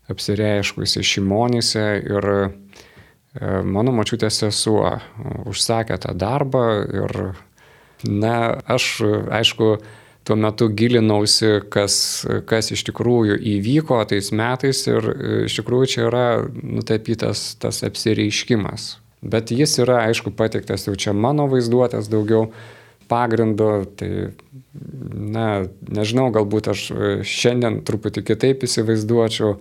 apsireiškusi 0.07 1.03
Šimonėse 1.03 1.83
ir 2.07 2.29
e, 2.31 2.45
mano 3.67 3.95
mačiutės 3.97 4.39
sesuo 4.45 4.93
užsakė 5.51 5.97
tą 6.05 6.15
darbą 6.15 6.63
ir, 6.87 7.17
na, 8.07 8.37
aš, 8.63 8.87
aišku, 9.41 9.71
tuo 10.23 10.37
metu 10.39 10.69
gilinausi, 10.71 11.65
kas, 11.67 11.97
kas 12.47 12.71
iš 12.71 12.87
tikrųjų 12.93 13.41
įvyko 13.57 13.99
tais 14.07 14.31
metais 14.31 14.85
ir 14.87 15.11
e, 15.11 15.35
iš 15.51 15.59
tikrųjų 15.59 15.91
čia 15.97 16.07
yra 16.13 16.25
nutapytas 16.63 17.57
tas 17.59 17.83
apsireiškimas 17.91 18.87
Bet 19.27 19.51
jis 19.51 19.79
yra, 19.83 20.05
aišku, 20.07 20.33
pateiktas 20.39 20.87
jau 20.87 20.95
čia 20.95 21.15
mano 21.17 21.49
vaizduotės 21.51 22.11
daugiau 22.13 22.51
pagrindo, 23.11 23.87
tai, 23.99 24.35
na, 25.13 25.67
nežinau, 25.87 26.29
galbūt 26.35 26.71
aš 26.73 26.85
šiandien 27.27 27.81
truputį 27.87 28.25
kitaip 28.27 28.67
įsivaizduočiau, 28.67 29.57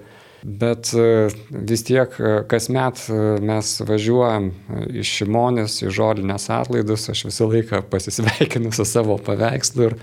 bet 0.46 0.92
e, 0.94 1.30
vis 1.50 1.84
tiek 1.86 2.14
e, 2.20 2.36
kasmet 2.50 3.02
e, 3.10 3.18
mes 3.42 3.72
važiuojam 3.88 4.52
iš 4.94 5.14
Šimonės 5.20 5.80
į 5.88 5.92
žolinės 5.98 6.50
atlaidus, 6.54 7.08
aš 7.10 7.26
visą 7.32 7.50
laiką 7.50 7.82
pasisveikinu 7.90 8.74
su 8.76 8.86
savo 8.86 9.18
paveikslu 9.26 9.90
ir, 9.90 9.98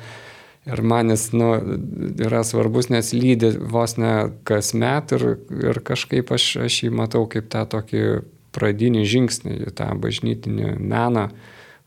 ir 0.66 0.82
man 0.82 1.14
jis 1.14 1.28
nu, 1.36 1.52
yra 2.26 2.42
svarbus, 2.46 2.90
nes 2.90 3.12
lydi 3.14 3.52
vos 3.58 3.94
ne 4.02 4.32
kasmet 4.48 5.14
ir, 5.18 5.28
ir 5.62 5.82
kažkaip 5.86 6.34
aš, 6.34 6.56
aš 6.66 6.82
jį 6.86 6.94
matau 7.02 7.28
kaip 7.30 7.46
tą 7.52 7.62
tokį 7.76 8.04
pradinį 8.52 9.04
žingsnį 9.08 9.58
į 9.68 9.74
tą 9.78 9.90
bažnytinį 10.00 10.76
meną 10.78 11.28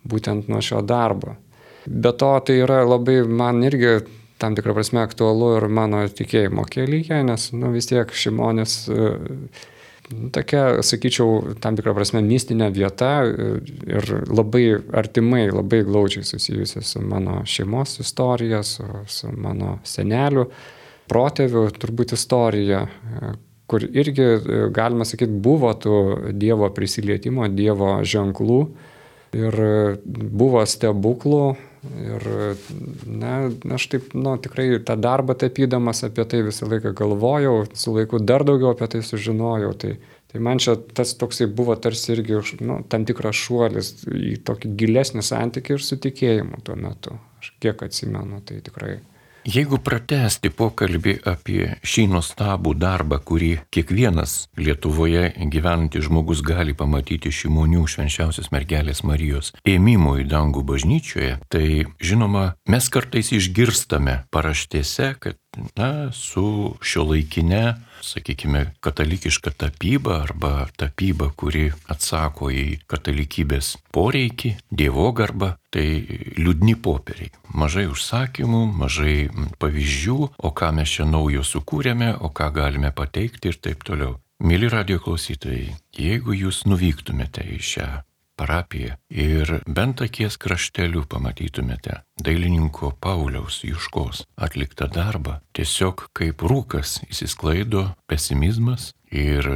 būtent 0.06 0.50
nuo 0.52 0.62
šio 0.62 0.82
darbo. 0.86 1.36
Be 1.86 2.12
to, 2.18 2.32
tai 2.46 2.60
yra 2.64 2.82
labai 2.86 3.22
man 3.30 3.62
irgi 3.66 4.00
tam 4.42 4.56
tikrą 4.58 4.74
prasme 4.76 5.04
aktualu 5.06 5.54
ir 5.60 5.68
mano 5.72 6.02
tikėjimo 6.12 6.66
kelyje, 6.70 7.22
nes 7.28 7.48
nu, 7.56 7.72
vis 7.74 7.88
tiek 7.90 8.10
šimonis 8.12 8.76
e, 8.92 9.12
tokia, 10.36 10.64
sakyčiau, 10.86 11.56
tam 11.64 11.78
tikrą 11.78 11.96
prasme 11.96 12.22
mistinė 12.26 12.70
vieta 12.76 13.14
ir 13.26 14.10
labai 14.28 14.66
artimai, 14.98 15.46
labai 15.54 15.84
glaudžiai 15.88 16.28
susijusi 16.28 16.84
su 16.84 17.02
mano 17.06 17.42
šeimos 17.48 18.00
istorija, 18.04 18.62
su, 18.68 18.86
su 19.08 19.32
mano 19.32 19.78
seneliu, 19.88 20.50
protėvių 21.12 21.68
turbūt 21.80 22.16
istorija, 22.18 22.86
kur 23.68 23.86
irgi, 23.86 24.24
e, 24.24 24.66
galima 24.74 25.06
sakyti, 25.08 25.40
buvo 25.46 25.72
tų 25.74 25.96
Dievo 26.38 26.70
prisilietimo, 26.74 27.48
Dievo 27.50 27.98
ženklų 28.06 28.60
ir 29.36 29.62
e, 29.62 29.72
buvo 30.06 30.66
stebuklų. 30.66 31.46
Ir, 31.86 32.24
na, 33.06 33.36
aš 33.76 33.84
taip, 33.92 34.14
nu, 34.18 34.32
tikrai 34.42 34.80
tą 34.82 34.96
darbą 34.98 35.36
tapydamas 35.38 36.02
apie 36.08 36.24
tai 36.26 36.40
visą 36.48 36.66
laiką 36.72 36.96
galvojau, 36.98 37.68
su 37.78 37.94
laiku 37.94 38.18
dar 38.18 38.42
daugiau 38.48 38.72
apie 38.74 38.88
tai 38.90 39.04
sužinojau. 39.06 39.70
Tai, 39.84 39.92
tai 40.32 40.42
man 40.42 40.62
čia 40.62 40.74
tas 40.98 41.14
toksai 41.20 41.46
buvo 41.46 41.76
tarsi 41.78 42.16
irgi 42.16 42.42
nu, 42.66 42.80
tam 42.90 43.06
tikras 43.06 43.38
šuolis 43.38 43.92
į 44.10 44.40
tokį 44.48 44.74
gilesnį 44.82 45.26
santykį 45.30 45.78
ir 45.78 45.86
su 45.86 46.00
tikėjimu 46.02 46.64
tuo 46.66 46.78
metu. 46.80 47.20
Aš 47.44 47.54
kiek 47.62 47.86
atsimenu, 47.86 48.42
tai 48.50 48.64
tikrai. 48.66 48.98
Jeigu 49.46 49.78
pratesti 49.78 50.50
pokalbį 50.50 51.20
apie 51.30 51.76
šį 51.86 52.08
nuostabų 52.16 52.72
darbą, 52.82 53.20
kurį 53.22 53.52
kiekvienas 53.70 54.48
Lietuvoje 54.58 55.28
gyvenantis 55.54 56.08
žmogus 56.08 56.42
gali 56.42 56.74
pamatyti 56.74 57.30
šimonių 57.30 57.84
švenčiausios 57.86 58.50
mergelės 58.50 59.04
Marijos 59.06 59.52
ėmimo 59.62 60.16
į 60.18 60.26
dangų 60.32 60.66
bažnyčioje, 60.66 61.38
tai 61.54 61.86
žinoma, 62.02 62.56
mes 62.66 62.90
kartais 62.90 63.30
išgirstame 63.38 64.24
paraštėse, 64.34 65.12
kad 65.22 65.38
na, 65.78 66.10
su 66.10 66.74
šio 66.82 67.06
laikinė, 67.12 67.76
sakykime, 68.14 68.62
katalikiška 68.86 69.54
tapyba 69.58 70.22
arba 70.24 70.68
tapyba, 70.78 71.32
kuri 71.36 71.70
atsako 71.92 72.52
į 72.54 72.66
katalikybės 72.92 73.76
poreikį, 73.96 74.56
dievo 74.70 75.10
garbą, 75.18 75.56
tai 75.74 75.86
liūdni 76.38 76.78
popieriai. 76.80 77.34
Mažai 77.56 77.88
užsakymų, 77.92 78.62
mažai 78.82 79.18
pavyzdžių, 79.62 80.20
o 80.38 80.54
ką 80.56 80.72
mes 80.80 80.98
čia 80.98 81.08
naujo 81.10 81.46
sukūrėme, 81.46 82.16
o 82.22 82.32
ką 82.32 82.52
galime 82.56 82.92
pateikti 82.96 83.52
ir 83.52 83.62
taip 83.62 83.84
toliau. 83.88 84.20
Mėly 84.44 84.68
radio 84.72 85.00
klausytojai, 85.00 85.72
jeigu 85.96 86.36
jūs 86.36 86.66
nuvyktumėte 86.68 87.46
į 87.56 87.62
šią 87.64 87.90
parapiją 88.38 88.96
ir 89.10 89.52
bent 89.68 90.04
akies 90.06 90.38
krašteliu 90.42 91.06
pamatytumėte 91.10 92.02
dailininko 92.26 92.92
Pauliaus 93.02 93.62
Juškos 93.68 94.26
atliktą 94.36 94.88
darbą, 94.92 95.40
tiesiog 95.56 96.10
kaip 96.18 96.46
rūkas 96.46 97.00
įsisklaido 97.10 97.88
pesimizmas 98.08 98.94
ir 99.12 99.50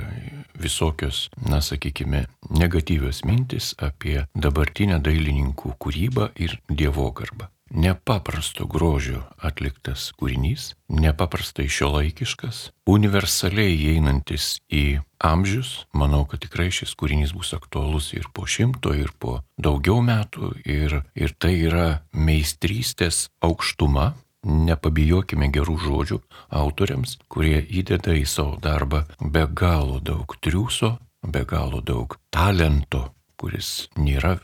visokios, 0.60 1.28
na 1.50 1.62
sakykime, 1.62 2.26
negatyvios 2.50 3.24
mintis 3.28 3.74
apie 3.78 4.26
dabartinę 4.36 5.00
dailininkų 5.04 5.76
kūrybą 5.80 6.32
ir 6.40 6.60
dievogarbą 6.70 7.50
nepaprasto 7.72 8.66
grožio 8.70 9.24
atliktas 9.38 10.10
kūrinys, 10.20 10.74
nepaprastai 10.90 11.68
šiuolaikiškas, 11.70 12.70
universaliai 12.90 13.76
įeinantis 13.76 14.58
į 14.72 15.02
amžius. 15.20 15.86
Manau, 15.94 16.24
kad 16.30 16.44
tikrai 16.44 16.70
šis 16.74 16.96
kūrinys 17.00 17.36
bus 17.36 17.54
aktualus 17.58 18.12
ir 18.18 18.30
po 18.34 18.48
šimto, 18.50 18.94
ir 18.98 19.14
po 19.20 19.40
daugiau 19.62 20.02
metų. 20.06 20.54
Ir, 20.66 21.02
ir 21.16 21.36
tai 21.38 21.56
yra 21.70 22.02
meistrystės 22.14 23.28
aukštuma. 23.46 24.14
Nepabijokime 24.40 25.50
gerų 25.52 25.76
žodžių 25.84 26.18
autoriams, 26.56 27.18
kurie 27.28 27.60
įdeda 27.60 28.16
į 28.16 28.24
savo 28.24 28.56
darbą 28.64 29.04
be 29.20 29.44
galo 29.52 30.00
daug 30.00 30.32
triūso, 30.40 30.94
be 31.28 31.44
galo 31.44 31.84
daug 31.84 32.16
talento, 32.32 33.10
kuris 33.36 33.90
nėra 34.00 34.38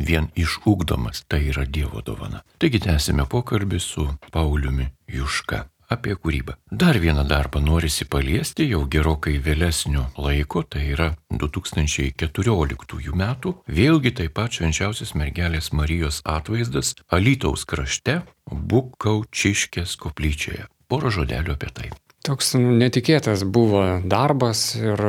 vien 0.00 0.30
išugdomas, 0.34 1.24
tai 1.28 1.44
yra 1.52 1.66
Dievo 1.68 2.02
dovana. 2.04 2.42
Taigi 2.58 2.80
tęsime 2.86 3.28
pokalbį 3.30 3.80
su 3.80 4.08
Pauliumi 4.32 4.88
Juška 5.10 5.66
apie 5.90 6.14
kūrybą. 6.14 6.54
Dar 6.70 6.98
vieną 7.02 7.24
darbą 7.26 7.60
norisi 7.60 8.06
paliesti 8.06 8.68
jau 8.70 8.84
gerokai 8.90 9.36
vėlesnio 9.42 10.06
laiko, 10.18 10.62
tai 10.62 10.86
yra 10.94 11.10
2014 11.34 13.16
metų, 13.22 13.54
vėlgi 13.66 14.14
taip 14.20 14.36
pat 14.38 14.58
švenčiausias 14.58 15.16
mergelės 15.18 15.72
Marijos 15.74 16.22
atvaizdas 16.24 16.94
Alytaus 17.10 17.66
krašte 17.66 18.20
Bukaučiškės 18.50 19.96
koplyčioje. 19.98 20.68
Porą 20.90 21.10
žodelių 21.14 21.54
apie 21.54 21.70
tai. 21.74 21.90
Toks 22.26 22.52
netikėtas 22.58 23.46
buvo 23.48 24.02
darbas 24.04 24.74
ir 24.76 25.00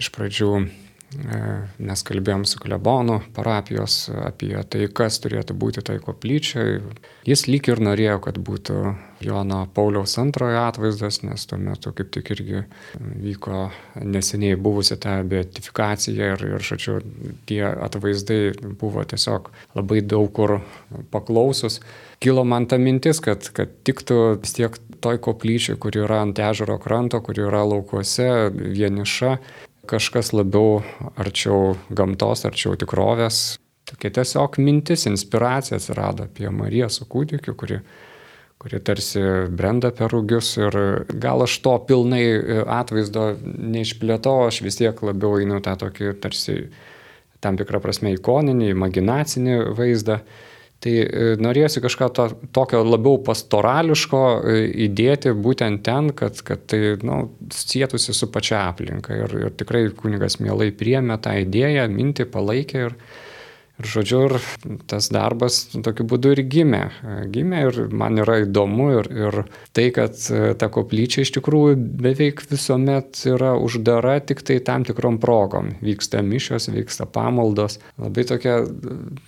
iš 0.00 0.08
pradžių 0.12 0.52
E, 1.08 1.36
mes 1.80 2.02
kalbėjom 2.04 2.42
su 2.44 2.58
klebonu 2.60 3.22
parapijos 3.32 4.10
apie 4.12 4.52
tai, 4.68 4.88
kas 4.92 5.16
turėtų 5.24 5.54
būti 5.56 5.80
tai 5.88 5.96
koplyčiai. 6.04 6.82
Jis 7.24 7.46
lyg 7.48 7.70
ir 7.72 7.80
norėjo, 7.80 8.18
kad 8.26 8.36
būtų 8.44 8.76
Jono 9.24 9.62
Pauliaus 9.74 10.18
antrojo 10.20 10.60
atvaizdas, 10.66 11.22
nes 11.24 11.46
tuo 11.48 11.56
metu 11.58 11.94
kaip 11.96 12.10
tik 12.12 12.28
irgi 12.36 12.60
vyko 13.24 13.70
neseniai 14.04 14.58
buvusi 14.60 14.98
ta 15.00 15.16
beatifikacija 15.24 16.34
ir, 16.34 16.44
ir 16.58 16.66
šačiu, 16.68 16.98
tie 17.48 17.64
atvaizdai 17.72 18.42
buvo 18.78 19.02
tiesiog 19.08 19.48
labai 19.80 20.02
daug 20.04 20.28
kur 20.36 20.58
paklausus. 21.14 21.80
Kilo 22.20 22.44
man 22.44 22.66
ta 22.68 22.76
mintis, 22.82 23.22
kad, 23.24 23.48
kad 23.56 23.72
tiktų 23.86 24.20
vis 24.42 24.54
tiek 24.58 24.76
toj 25.00 25.20
koplyčiai, 25.24 25.78
kuri 25.80 26.02
yra 26.04 26.20
ant 26.26 26.38
ežero 26.42 26.76
kranto, 26.82 27.20
kuri 27.24 27.44
yra 27.46 27.62
laukuose, 27.64 28.50
vieniša, 28.52 29.36
kažkas 29.88 30.32
labiau 30.36 30.82
arčiau 31.18 31.76
gamtos, 31.90 32.44
arčiau 32.48 32.76
tikrovės. 32.78 33.58
Tokia 33.88 34.12
tiesiog 34.18 34.58
mintis, 34.60 35.06
inspiracija 35.08 35.78
atsirado 35.78 36.26
apie 36.28 36.50
Mariją 36.52 36.90
su 36.92 37.06
kūdikiu, 37.08 37.54
kuri, 37.56 37.78
kuri 38.60 38.80
tarsi 38.84 39.22
brenda 39.48 39.90
per 39.96 40.12
rūgius 40.12 40.50
ir 40.60 40.76
gal 41.22 41.44
aš 41.46 41.56
to 41.64 41.72
pilnai 41.88 42.22
atvaizdo 42.80 43.30
neišplėto, 43.44 44.34
aš 44.50 44.60
vis 44.66 44.76
tiek 44.82 45.00
labiau 45.08 45.40
einu 45.40 45.62
tą 45.64 45.78
tokį 45.80 46.12
tarsi 46.20 46.58
tam 47.40 47.56
tikrą 47.56 47.80
prasme 47.80 48.12
ikoninį, 48.16 48.72
imaginacinį 48.74 49.58
vaizdą. 49.78 50.20
Tai 50.78 50.92
e, 50.94 51.30
norėjusi 51.42 51.80
kažką 51.82 52.06
to, 52.14 52.24
tokio 52.54 52.84
labiau 52.86 53.18
pastorališko 53.26 54.20
e, 54.38 54.58
įdėti 54.86 55.32
būtent 55.34 55.82
ten, 55.86 56.12
kad, 56.14 56.38
kad 56.46 56.62
tai 56.70 56.94
nu, 57.02 57.24
sėtųsi 57.50 58.14
su 58.14 58.28
pačia 58.30 58.60
aplinka. 58.68 59.16
Ir, 59.24 59.34
ir 59.42 59.56
tikrai 59.58 59.88
kunigas 59.98 60.38
mielai 60.38 60.70
priemė 60.70 61.18
tą 61.24 61.34
idėją, 61.42 61.88
mintį 61.90 62.28
palaikė 62.30 62.84
ir, 62.84 62.94
Ir 63.78 63.86
žodžiu, 63.86 64.20
ir 64.26 64.78
tas 64.90 65.06
darbas 65.14 65.60
tokiu 65.86 66.06
būdu 66.10 66.32
ir 66.34 66.42
gimė. 66.50 66.82
Gimė 67.30 67.60
ir 67.68 67.78
man 67.94 68.18
yra 68.18 68.40
įdomu 68.42 68.88
ir, 68.96 69.10
ir 69.14 69.38
tai, 69.76 69.88
kad 69.94 70.18
ta 70.58 70.70
koplyčia 70.74 71.22
iš 71.22 71.32
tikrųjų 71.36 71.78
beveik 72.02 72.42
visuomet 72.50 73.22
yra 73.30 73.54
uždara 73.62 74.18
tik 74.26 74.42
tai 74.42 74.58
tam 74.66 74.86
tikrom 74.88 75.20
progom. 75.22 75.76
Vyksta 75.84 76.24
mišios, 76.26 76.66
vyksta 76.74 77.06
pamaldos. 77.06 77.78
Labai 78.02 78.26
tokia 78.26 78.60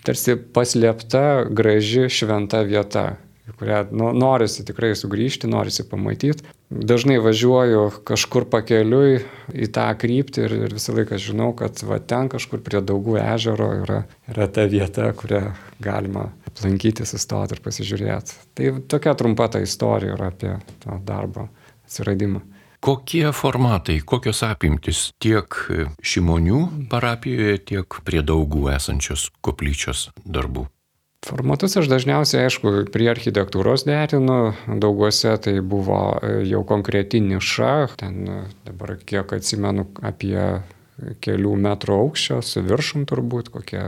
tarsi 0.06 0.34
paslėpta, 0.34 1.46
graži, 1.54 2.08
šventa 2.10 2.64
vieta 2.66 3.12
kurią 3.58 3.82
nu, 3.90 4.10
norisi 4.16 4.64
tikrai 4.66 4.92
sugrįžti, 4.98 5.50
norisi 5.50 5.86
pamatyti. 5.88 6.46
Dažnai 6.70 7.18
važiuoju 7.22 7.86
kažkur 8.06 8.46
pakeliui 8.52 9.22
į 9.50 9.70
tą 9.74 9.88
kryptį 9.98 10.44
ir, 10.46 10.56
ir 10.68 10.76
visą 10.76 10.94
laiką 10.94 11.18
žinau, 11.18 11.50
kad 11.58 11.82
va 11.86 11.98
ten 11.98 12.30
kažkur 12.30 12.62
prie 12.66 12.82
daugų 12.84 13.18
ežero 13.22 13.72
yra, 13.80 14.04
yra 14.30 14.46
ta 14.46 14.68
vieta, 14.70 15.10
kurią 15.18 15.48
galima 15.82 16.28
aplankyti, 16.50 17.06
sustoti 17.08 17.56
ir 17.56 17.64
pasižiūrėti. 17.64 18.38
Tai 18.54 18.72
tokia 18.90 19.16
trumpa 19.18 19.50
ta 19.50 19.62
istorija 19.64 20.14
yra 20.14 20.30
apie 20.30 20.54
tą 20.84 21.00
darbo 21.06 21.48
atsiradimą. 21.86 22.44
Kokie 22.80 23.26
formatai, 23.36 23.98
kokios 24.00 24.40
apimtis 24.46 25.10
tiek 25.20 25.52
šimonių 26.00 26.60
parapijoje, 26.88 27.58
tiek 27.74 27.98
prie 28.06 28.22
daugų 28.24 28.70
esančios 28.72 29.28
koplyčios 29.44 30.08
darbų? 30.24 30.70
Formatus 31.20 31.76
aš 31.76 31.88
dažniausiai, 31.90 32.46
aišku, 32.48 32.70
prie 32.92 33.10
architektūros 33.12 33.84
derinu, 33.84 34.54
dauguose 34.80 35.34
tai 35.44 35.58
buvo 35.60 35.98
e, 36.16 36.30
jau 36.48 36.62
konkreti 36.64 37.20
niša, 37.20 37.72
ten 38.00 38.22
e, 38.24 38.38
dabar 38.64 38.94
kiek 39.04 39.34
atsimenu 39.36 39.84
apie 40.00 40.40
kelių 41.20 41.52
metrų 41.60 41.98
aukščio, 42.06 42.40
su 42.44 42.64
viršum 42.64 43.04
turbūt, 43.08 43.52
kokie 43.52 43.82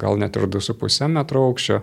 gal 0.00 0.16
net 0.20 0.40
ir 0.40 0.48
2,5 0.48 1.12
metro 1.12 1.44
aukščio, 1.50 1.82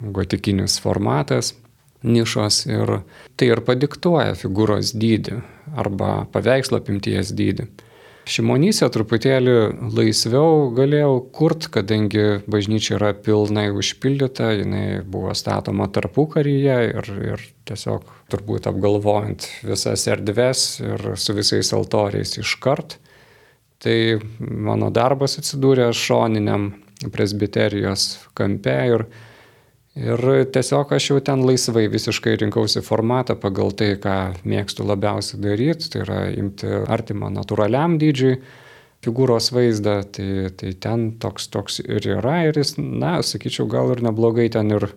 gotikinis 0.00 0.76
formatas 0.84 1.54
nišos 2.02 2.64
ir 2.68 3.00
tai 3.36 3.50
ir 3.52 3.60
padiktuoja 3.64 4.36
figūros 4.40 4.94
dydį 4.96 5.40
arba 5.80 6.24
paveikslo 6.32 6.80
apimties 6.80 7.32
dydį. 7.36 7.68
Šimonyse 8.28 8.86
truputėlį 8.92 9.54
laisviau 9.96 10.68
galėjau 10.76 11.14
kurt, 11.34 11.66
kadangi 11.72 12.42
bažnyčia 12.50 12.98
yra 12.98 13.12
pilnai 13.16 13.70
užpildyta, 13.72 14.50
jinai 14.60 15.00
buvo 15.02 15.32
statoma 15.34 15.88
tarpu 15.92 16.26
karyje 16.34 16.76
ir, 16.92 17.10
ir 17.32 17.46
tiesiog 17.68 18.04
turbūt 18.30 18.68
apgalvojant 18.70 19.48
visas 19.66 20.04
erdves 20.12 20.66
ir 20.84 21.14
su 21.16 21.34
visais 21.38 21.72
altoriais 21.76 22.36
iškart. 22.42 22.98
Tai 23.80 23.96
mano 24.38 24.90
darbas 24.92 25.38
atsidūrė 25.40 25.88
šoniniam 25.96 26.74
presbiterijos 27.08 28.18
kampe 28.36 28.76
ir 28.92 29.06
Ir 29.98 30.22
tiesiog 30.54 30.92
aš 30.94 31.08
jau 31.10 31.16
ten 31.24 31.42
laisvai 31.42 31.88
visiškai 31.90 32.36
rinkausi 32.38 32.82
formatą 32.86 33.34
pagal 33.40 33.72
tai, 33.74 33.96
ką 33.98 34.36
mėgstu 34.46 34.86
labiausiai 34.86 35.40
daryti, 35.42 35.88
tai 35.90 36.04
yra 36.04 36.18
imti 36.30 36.70
artimą 36.86 37.32
natūraliam 37.34 37.96
dydžiui 37.98 38.36
figūros 39.02 39.50
vaizdą, 39.50 39.96
tai, 40.14 40.52
tai 40.54 40.72
ten 40.78 41.08
toks, 41.18 41.48
toks 41.50 41.80
ir 41.82 42.06
yra. 42.06 42.44
Ir 42.46 42.60
jis, 42.60 42.76
na, 42.78 43.18
sakyčiau, 43.24 43.66
gal 43.70 43.90
ir 43.96 44.04
neblogai 44.06 44.46
ten 44.52 44.70
ir 44.76 44.92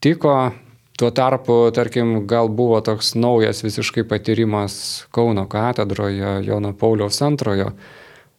tiko. 0.00 0.54
Tuo 1.00 1.08
tarpu, 1.16 1.62
tarkim, 1.72 2.26
gal 2.28 2.50
buvo 2.52 2.80
toks 2.84 3.14
naujas 3.16 3.62
visiškai 3.64 4.04
patyrimas 4.04 5.06
Kauno 5.16 5.46
katedroje 5.48 6.40
Jono 6.44 6.74
Pauliaus 6.76 7.20
antrojo 7.24 7.70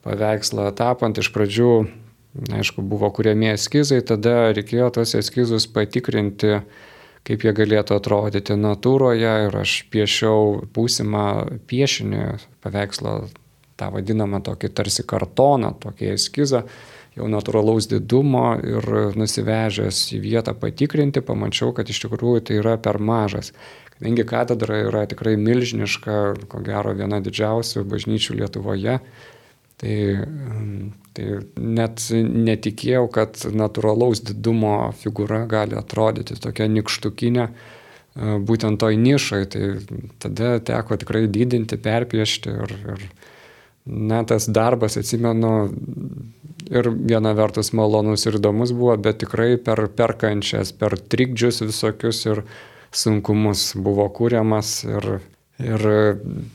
paveikslą 0.06 0.68
tapant 0.78 1.18
iš 1.18 1.32
pradžių 1.34 1.72
Aišku, 2.32 2.80
buvo 2.80 3.10
kuriami 3.12 3.50
eskizai, 3.52 4.00
tada 4.08 4.54
reikėjo 4.56 4.88
tos 4.96 5.12
eskizus 5.18 5.66
patikrinti, 5.68 6.62
kaip 7.28 7.44
jie 7.44 7.52
galėtų 7.54 7.98
atrodyti 7.98 8.56
natūroje 8.56 9.34
ir 9.48 9.58
aš 9.60 9.74
piešiau 9.92 10.62
būsimą 10.72 11.26
piešinį 11.68 12.22
paveikslo, 12.64 13.12
tą 13.76 13.90
vadinamą 13.92 14.40
tokį 14.48 14.72
tarsi 14.72 15.04
kartoną, 15.04 15.74
tokį 15.82 16.14
eskizą, 16.14 16.62
jau 17.18 17.28
natūralaus 17.28 17.90
didumo 17.90 18.56
ir 18.64 18.88
nusivežęs 19.20 20.00
į 20.16 20.22
vietą 20.24 20.56
patikrinti, 20.56 21.20
pamačiau, 21.20 21.74
kad 21.76 21.92
iš 21.92 22.06
tikrųjų 22.06 22.46
tai 22.48 22.58
yra 22.62 22.78
per 22.80 22.96
mažas. 22.96 23.52
Kadangi 23.92 24.24
katedra 24.26 24.80
yra 24.88 25.04
tikrai 25.10 25.36
milžiniška, 25.36 26.18
ko 26.48 26.64
gero 26.64 26.96
viena 26.96 27.20
didžiausių 27.22 27.84
bažnyčių 27.92 28.40
Lietuvoje, 28.40 28.98
tai 29.82 29.96
Tai 31.12 31.26
net 31.60 32.06
netikėjau, 32.12 33.04
kad 33.12 33.36
natūralaus 33.52 34.22
didumo 34.24 34.92
figūra 34.96 35.44
gali 35.50 35.76
atrodyti 35.76 36.38
tokia 36.40 36.70
nikštukinė 36.72 37.42
e, 37.44 37.52
būtent 38.48 38.80
toj 38.80 38.96
nišai. 38.96 39.42
Tai 39.52 39.66
tada 40.24 40.54
teko 40.72 40.96
tikrai 41.02 41.26
didinti, 41.28 41.76
perpiešti 41.76 42.56
ir, 42.64 42.74
ir 42.94 43.04
na, 43.84 44.22
tas 44.24 44.48
darbas, 44.48 44.96
atsimenu, 44.96 45.52
ir 46.72 46.88
viena 46.94 47.34
vertus 47.36 47.72
malonus 47.76 48.24
ir 48.26 48.38
įdomus 48.40 48.72
buvo, 48.76 48.96
bet 48.96 49.20
tikrai 49.24 49.56
per 49.60 49.84
perkančias, 49.96 50.72
per 50.72 50.96
trikdžius 50.96 51.60
visokius 51.66 52.24
ir 52.28 52.44
sunkumus 52.92 53.72
buvo 53.76 54.08
kūriamas 54.12 54.78
ir 54.88 55.12
Ir 55.60 55.82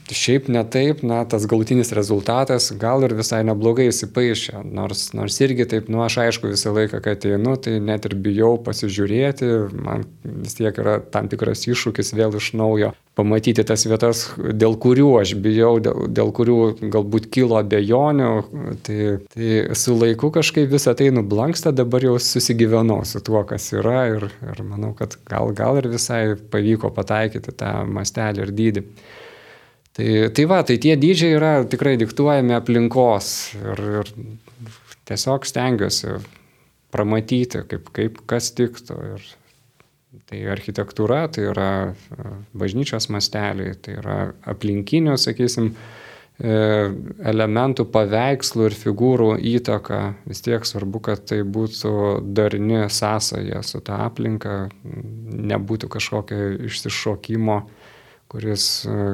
šiaip 0.09 0.47
ne 0.51 0.63
taip, 0.67 1.03
na, 1.05 1.21
tas 1.29 1.45
galutinis 1.47 1.93
rezultatas 1.95 2.71
gal 2.81 3.05
ir 3.05 3.13
visai 3.15 3.43
neblogai 3.47 3.87
įsipaišė, 3.91 4.63
nors, 4.65 5.11
nors 5.15 5.37
irgi 5.45 5.67
taip, 5.69 5.91
nu, 5.93 6.01
aš 6.03 6.17
aišku 6.25 6.51
visą 6.51 6.73
laiką, 6.75 6.99
kad 7.05 7.27
einu, 7.29 7.55
tai 7.61 7.77
net 7.83 8.09
ir 8.09 8.17
bijau 8.19 8.55
pasižiūrėti, 8.65 9.51
man 9.77 10.07
vis 10.25 10.57
tiek 10.57 10.81
yra 10.81 10.97
tam 11.13 11.29
tikras 11.31 11.67
iššūkis 11.69 12.15
vėl 12.17 12.35
iš 12.41 12.55
naujo 12.57 12.91
pamatyti 13.17 13.65
tas 13.65 13.83
vietas, 13.89 14.23
dėl 14.37 14.75
kurių 14.77 15.07
aš 15.23 15.33
bijau, 15.41 15.77
dėl, 15.81 16.05
dėl 16.13 16.29
kurių 16.37 16.57
galbūt 16.93 17.29
kilo 17.33 17.57
abejonių, 17.57 18.29
tai, 18.85 18.97
tai 19.33 19.51
su 19.77 19.95
laiku 19.97 20.29
kažkaip 20.35 20.69
visą 20.69 20.93
tai 20.97 21.09
nublanksta, 21.15 21.73
dabar 21.75 22.05
jau 22.05 22.17
susigyvenau 22.21 23.01
su 23.09 23.21
tuo, 23.25 23.41
kas 23.49 23.71
yra 23.73 24.03
ir, 24.13 24.27
ir 24.45 24.61
manau, 24.67 24.93
kad 24.97 25.17
gal, 25.29 25.49
gal 25.57 25.81
ir 25.81 25.89
visai 25.95 26.21
pavyko 26.51 26.93
pataikyti 26.93 27.55
tą 27.57 27.73
mastelį 27.89 28.45
ir 28.45 28.53
dydį. 28.61 28.85
Tai, 29.97 30.09
tai 30.37 30.45
va, 30.45 30.61
tai 30.61 30.77
tie 30.77 30.93
dydžiai 30.93 31.33
yra 31.39 31.51
tikrai 31.65 31.95
diktuojami 31.97 32.53
aplinkos 32.53 33.31
ir, 33.57 33.81
ir 34.03 34.11
tiesiog 35.09 35.47
stengiuosi 35.49 36.19
pramatyti, 36.93 37.65
kaip, 37.65 37.89
kaip 37.97 38.21
kas 38.29 38.51
tiktų. 38.53 38.99
Ir, 39.15 39.25
Tai 40.07 40.39
architektūra, 40.53 41.25
tai 41.35 41.49
yra 41.49 41.69
e, 41.91 42.33
bažnyčios 42.55 43.09
masteliai, 43.11 43.73
tai 43.83 43.97
yra 43.99 44.15
aplinkinių, 44.47 45.17
sakysim, 45.19 45.73
e, 46.39 46.53
elementų, 47.31 47.85
paveikslų 47.91 48.69
ir 48.69 48.77
figūrų 48.79 49.29
įtaka. 49.51 49.99
Vis 50.27 50.43
tiek 50.45 50.63
svarbu, 50.67 51.01
kad 51.09 51.25
tai 51.27 51.41
būtų 51.43 51.91
darni 52.23 52.85
sąsaja 52.87 53.59
su 53.67 53.83
ta 53.83 53.99
aplinka, 54.07 54.69
nebūtų 55.51 55.91
kažkokio 55.97 56.53
išsišokimo, 56.69 57.59
kuris 58.31 58.69
e, 58.87 59.09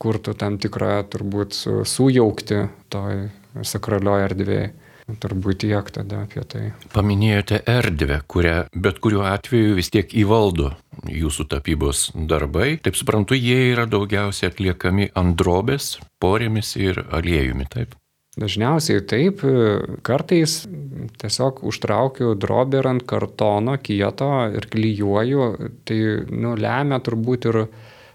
kurtų 0.00 0.38
tam 0.38 0.60
tikrą 0.62 1.00
turbūt 1.10 1.58
sujaukti 1.90 2.64
toj 2.94 3.26
sakralioje 3.66 4.30
erdvėje. 4.30 4.70
Turbūt 5.20 5.62
tiek 5.64 5.90
tada 5.94 6.24
apie 6.26 6.44
tai. 6.48 6.64
Paminėjote 6.94 7.62
erdvę, 7.68 8.20
kurią 8.30 8.56
bet 8.74 9.00
kuriuo 9.02 9.24
atveju 9.28 9.76
vis 9.78 9.90
tiek 9.92 10.12
įvaldo 10.22 10.72
jūsų 11.10 11.48
tapybos 11.50 12.10
darbai. 12.14 12.76
Taip 12.84 12.98
suprantu, 12.98 13.38
jie 13.38 13.72
yra 13.72 13.86
daugiausiai 13.90 14.50
atliekami 14.52 15.10
ant 15.18 15.36
drobės, 15.40 15.96
porėmis 16.22 16.76
ir 16.80 17.02
aliejumi, 17.10 17.66
taip? 17.72 17.96
Dažniausiai 18.38 19.02
taip, 19.10 19.40
kartais 20.06 20.60
tiesiog 21.18 21.64
užtraukiu 21.66 22.36
drobę 22.38 22.84
ant 22.86 23.02
kartono 23.02 23.74
kieto 23.82 24.30
ir 24.54 24.68
klyjuoju, 24.70 25.48
tai 25.84 25.98
nu, 26.30 26.54
lemia 26.54 27.00
turbūt 27.02 27.48
ir 27.50 27.58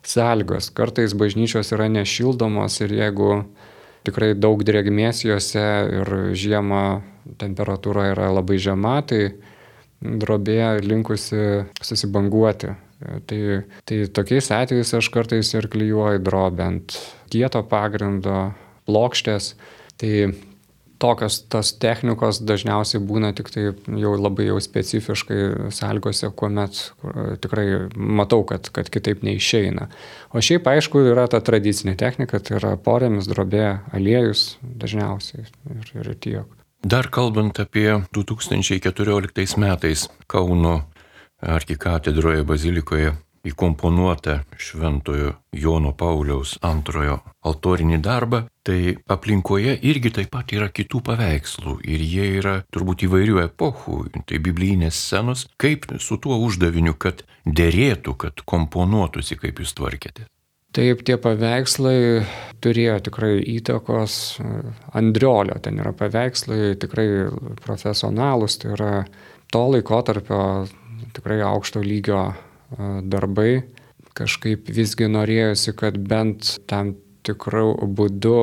sąlygos. 0.07 0.71
Kartais 0.77 1.13
bažnyčios 1.19 1.73
yra 1.75 1.89
nešildomos 1.91 2.79
ir 2.85 2.95
jeigu 2.95 3.29
tikrai 4.05 4.33
daug 4.37 4.61
drėgmės 4.65 5.23
juose 5.25 5.65
ir 5.99 6.13
žiemą 6.37 6.85
temperatūra 7.41 8.11
yra 8.13 8.31
labai 8.35 8.57
žema, 8.61 8.99
tai 9.07 9.35
drobė 10.01 10.81
linkusi 10.85 11.65
susibanguoti. 11.81 12.75
Tai, 13.27 13.39
tai 13.85 13.97
tokiais 14.15 14.47
atvejais 14.55 14.93
aš 14.97 15.09
kartais 15.13 15.51
ir 15.53 15.67
klyjuoju 15.69 16.21
drobę 16.23 16.63
ant 16.63 16.95
kieto 17.33 17.61
pagrindo, 17.67 18.53
plokštės. 18.87 19.53
Tai 19.99 20.13
tokios 20.99 21.41
tos 21.51 21.73
technikos 21.81 22.39
dažniausiai 22.45 23.01
būna 23.03 23.31
tik 23.35 23.49
tai 23.53 23.65
jau 23.99 24.13
labai 24.15 24.47
jau 24.49 24.59
specifiškai 24.63 25.71
sąlygose, 25.75 26.29
kuomet 26.37 26.81
tikrai 27.43 27.67
matau, 27.95 28.43
kad, 28.47 28.69
kad 28.75 28.89
kitaip 28.93 29.25
neišeina. 29.25 29.89
O 30.33 30.43
šiaip 30.43 30.67
aišku 30.71 31.03
yra 31.11 31.27
ta 31.31 31.41
tradicinė 31.43 31.97
technika, 31.99 32.39
tai 32.39 32.59
yra 32.59 32.75
porėmis, 32.81 33.29
drobė, 33.31 33.67
aliejus 33.95 34.55
dažniausiai 34.61 35.45
ir, 35.45 35.91
ir 36.01 36.13
tiek. 36.15 36.57
Dar 36.85 37.09
kalbant 37.09 37.57
apie 37.59 37.89
2014 38.13 39.57
metais 39.57 40.07
Kauno 40.29 40.83
arkikatedroje 41.41 42.43
bazilikoje 42.45 43.15
įkomponuotą 43.45 44.39
Šventojo 44.57 45.33
Jono 45.55 45.93
Pauliaus 45.97 46.55
antrojo 46.65 47.19
altorinį 47.45 47.99
darbą, 48.03 48.43
tai 48.65 48.95
aplinkoje 49.11 49.77
irgi 49.85 50.11
taip 50.17 50.31
pat 50.33 50.53
yra 50.55 50.69
kitų 50.73 51.01
paveikslų 51.05 51.79
ir 51.85 52.05
jie 52.05 52.29
yra 52.41 52.55
turbūt 52.73 53.05
įvairių 53.07 53.41
epochų, 53.45 53.99
tai 54.25 54.41
biblinės 54.41 54.97
scenos, 54.97 55.47
kaip 55.61 55.87
su 56.01 56.17
tuo 56.21 56.39
uždaviniu, 56.45 56.95
kad 56.97 57.25
dėrėtų, 57.45 58.15
kad 58.25 58.45
komponuotųsi, 58.45 59.37
kaip 59.41 59.61
jūs 59.61 59.75
tvarkėte. 59.77 60.29
Taip, 60.75 61.05
tie 61.07 61.15
paveikslai 61.15 62.25
turėjo 62.59 62.97
tikrai 63.05 63.37
įtakos. 63.53 64.15
Andriolio 64.99 65.55
ten 65.63 65.79
yra 65.79 65.93
paveikslai 65.95 66.73
tikrai 66.81 67.29
profesionalus, 67.63 68.57
tai 68.59 68.73
yra 68.75 68.89
to 69.53 69.61
laikotarpio 69.71 70.41
tikrai 71.15 71.39
aukšto 71.47 71.79
lygio 71.79 72.25
darbai. 73.03 73.65
Kažkaip 74.15 74.69
visgi 74.71 75.09
norėjosi, 75.11 75.73
kad 75.75 75.97
bent 75.99 76.55
tam 76.71 76.93
tikrų 77.25 77.89
būdų 77.97 78.37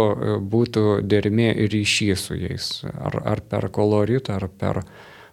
būtų 0.52 0.84
dermė 1.06 1.52
ir 1.64 1.72
ryšys 1.72 2.26
su 2.28 2.36
jais. 2.36 2.68
Ar, 2.92 3.16
ar 3.34 3.42
per 3.46 3.70
koloritą, 3.72 4.36
ar 4.40 4.48
per 4.50 4.82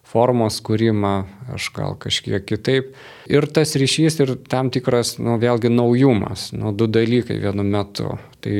formos 0.10 0.58
kūrimą, 0.66 1.14
aš 1.54 1.70
gal 1.76 1.98
kažkiek 2.02 2.46
kitaip. 2.48 2.94
Ir 3.30 3.46
tas 3.54 3.76
ryšys 3.78 4.20
ir 4.24 4.34
tam 4.50 4.72
tikras, 4.74 5.18
nu, 5.22 5.38
vėlgi 5.42 5.70
naujumas, 5.74 6.50
nu, 6.56 6.74
du 6.74 6.90
dalykai 6.90 7.38
vienu 7.44 7.66
metu. 7.68 8.16
Tai 8.42 8.56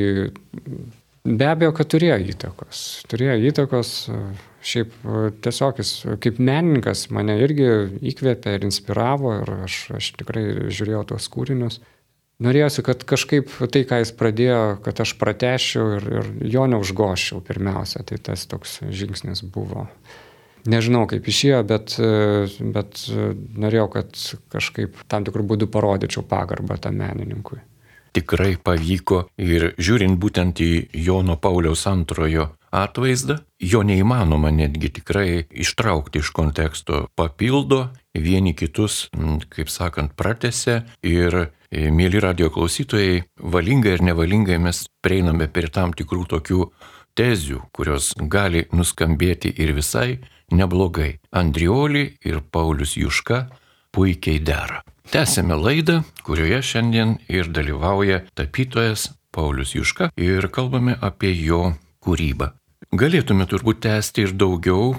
be 1.24 1.48
abejo, 1.48 1.74
kad 1.76 1.90
turėjo 1.90 2.20
įtakos. 2.34 2.84
Turėjo 3.10 3.40
įtakos 3.50 3.96
Šiaip 4.60 4.92
tiesiog 5.40 5.78
jis 5.80 5.92
kaip 6.20 6.40
menininkas 6.42 7.06
mane 7.14 7.38
irgi 7.40 7.68
įkvėpė 8.12 8.58
ir 8.58 8.66
inspiravo 8.68 9.38
ir 9.40 9.52
aš, 9.64 9.78
aš 9.96 10.10
tikrai 10.20 10.44
žiūrėjau 10.68 11.06
tuos 11.12 11.28
kūrinius. 11.32 11.80
Norėjosi, 12.40 12.84
kad 12.84 13.04
kažkaip 13.08 13.52
tai, 13.72 13.84
ką 13.88 14.00
jis 14.00 14.12
pradėjo, 14.16 14.60
kad 14.84 15.00
aš 15.04 15.14
pratešiau 15.20 15.96
ir, 15.98 16.06
ir 16.20 16.30
jo 16.54 16.66
neužgoščiau 16.72 17.40
pirmiausia. 17.44 18.04
Tai 18.08 18.20
tas 18.30 18.46
toks 18.48 18.78
žingsnis 18.88 19.44
buvo. 19.44 19.86
Nežinau, 20.68 21.06
kaip 21.08 21.24
išėjo, 21.28 21.60
bet, 21.68 21.96
bet 22.76 23.04
norėjau, 23.64 23.88
kad 23.96 24.24
kažkaip 24.52 25.04
tam 25.08 25.24
tikrų 25.28 25.46
būdų 25.52 25.68
parodyčiau 25.72 26.24
pagarbą 26.28 26.76
tam 26.80 27.00
menininkui 27.00 27.60
tikrai 28.12 28.56
pavyko 28.62 29.26
ir 29.38 29.72
žiūrint 29.78 30.18
būtent 30.20 30.62
į 30.62 30.72
Jono 31.06 31.36
Pauliaus 31.40 31.86
antrojo 31.90 32.50
atvaizdą, 32.70 33.40
jo 33.60 33.82
neįmanoma 33.86 34.52
netgi 34.54 34.90
tikrai 35.00 35.46
ištraukti 35.50 36.22
iš 36.22 36.30
konteksto, 36.34 37.06
papildo, 37.18 37.88
vieni 38.14 38.54
kitus, 38.54 39.08
kaip 39.50 39.70
sakant, 39.70 40.14
pratese 40.18 40.82
ir, 41.02 41.50
e, 41.70 41.90
mėly 41.90 42.22
radio 42.22 42.50
klausytojai, 42.50 43.24
valingai 43.38 43.96
ir 43.98 44.06
nevalingai 44.06 44.58
mes 44.58 44.86
prieiname 45.02 45.50
prie 45.50 45.70
tam 45.70 45.94
tikrų 45.94 46.26
tokių 46.30 46.70
tezių, 47.18 47.64
kurios 47.74 48.14
gali 48.16 48.66
nuskambėti 48.72 49.52
ir 49.58 49.74
visai 49.74 50.20
neblogai. 50.54 51.18
Andrioli 51.32 52.14
ir 52.24 52.40
Paulius 52.40 52.96
Juška 52.96 53.48
puikiai 53.94 54.38
dera. 54.38 54.82
Tęsėme 55.10 55.56
laidą, 55.58 55.96
kurioje 56.22 56.60
šiandien 56.62 57.16
ir 57.26 57.48
dalyvauja 57.50 58.20
tapytojas 58.38 59.08
Paulius 59.34 59.72
Juška 59.74 60.06
ir 60.14 60.44
kalbame 60.54 60.92
apie 61.02 61.32
jo 61.34 61.72
kūrybą. 61.98 62.52
Galėtume 62.94 63.48
turbūt 63.50 63.80
tęsti 63.82 64.28
ir 64.28 64.34
daugiau 64.38 64.92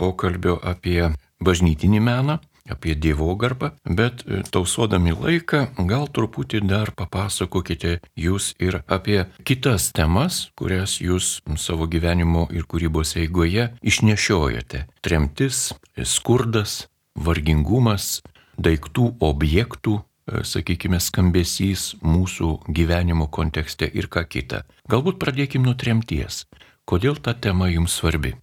pokalbio 0.00 0.54
apie 0.64 1.10
bažnytinį 1.44 2.00
meną, 2.06 2.38
apie 2.72 2.94
Dievo 2.96 3.34
garbą, 3.36 3.74
bet 3.84 4.24
e, 4.24 4.40
tausodami 4.40 5.12
laiką 5.12 5.60
gal 5.90 6.08
truputį 6.08 6.62
dar 6.64 6.94
papasakokite 6.96 7.98
jūs 8.16 8.54
ir 8.56 8.78
apie 8.88 9.26
kitas 9.44 9.90
temas, 9.92 10.46
kurias 10.56 10.96
jūs 11.04 11.42
savo 11.60 11.84
gyvenimo 11.92 12.46
ir 12.56 12.64
kūrybos 12.64 13.18
eigoje 13.20 13.68
išnešiojate. 13.84 14.86
Tremtis, 15.04 15.74
skurdas, 16.08 16.86
vargingumas, 17.20 18.22
daiktų 18.58 19.10
objektų 19.24 19.98
e, 20.00 20.42
sakykime, 20.44 21.00
skambesys 21.02 21.92
mūsų 22.02 22.52
gyvenimo 22.68 23.28
kontekste 23.32 23.88
ir 23.92 24.10
ką 24.12 24.26
kita. 24.28 24.64
Galbūt 24.90 25.20
pradėkim 25.22 25.66
nuo 25.66 25.76
tremties. 25.78 26.44
Kodėl 26.86 27.18
ta 27.18 27.34
tema 27.34 27.70
jums 27.72 27.98
svarbi? 27.98 28.36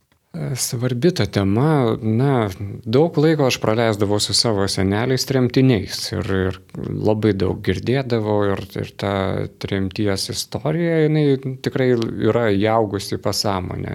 Svarbi 0.58 1.12
ta 1.14 1.28
tema, 1.30 1.94
na, 2.02 2.50
daug 2.90 3.18
laiko 3.22 3.46
aš 3.46 3.60
praleisdavau 3.62 4.18
su 4.18 4.34
savo 4.34 4.66
seneliais 4.66 5.28
tremtiniais 5.30 6.00
ir, 6.16 6.32
ir 6.48 6.58
labai 6.90 7.36
daug 7.38 7.60
girdėdavau 7.62 8.40
ir, 8.50 8.64
ir 8.82 8.90
ta 8.98 9.14
tremties 9.62 10.26
istorija, 10.34 11.04
jinai 11.04 11.38
tikrai 11.62 11.92
yra 12.32 12.48
įaugusi 12.50 13.22
pasąmonę, 13.22 13.94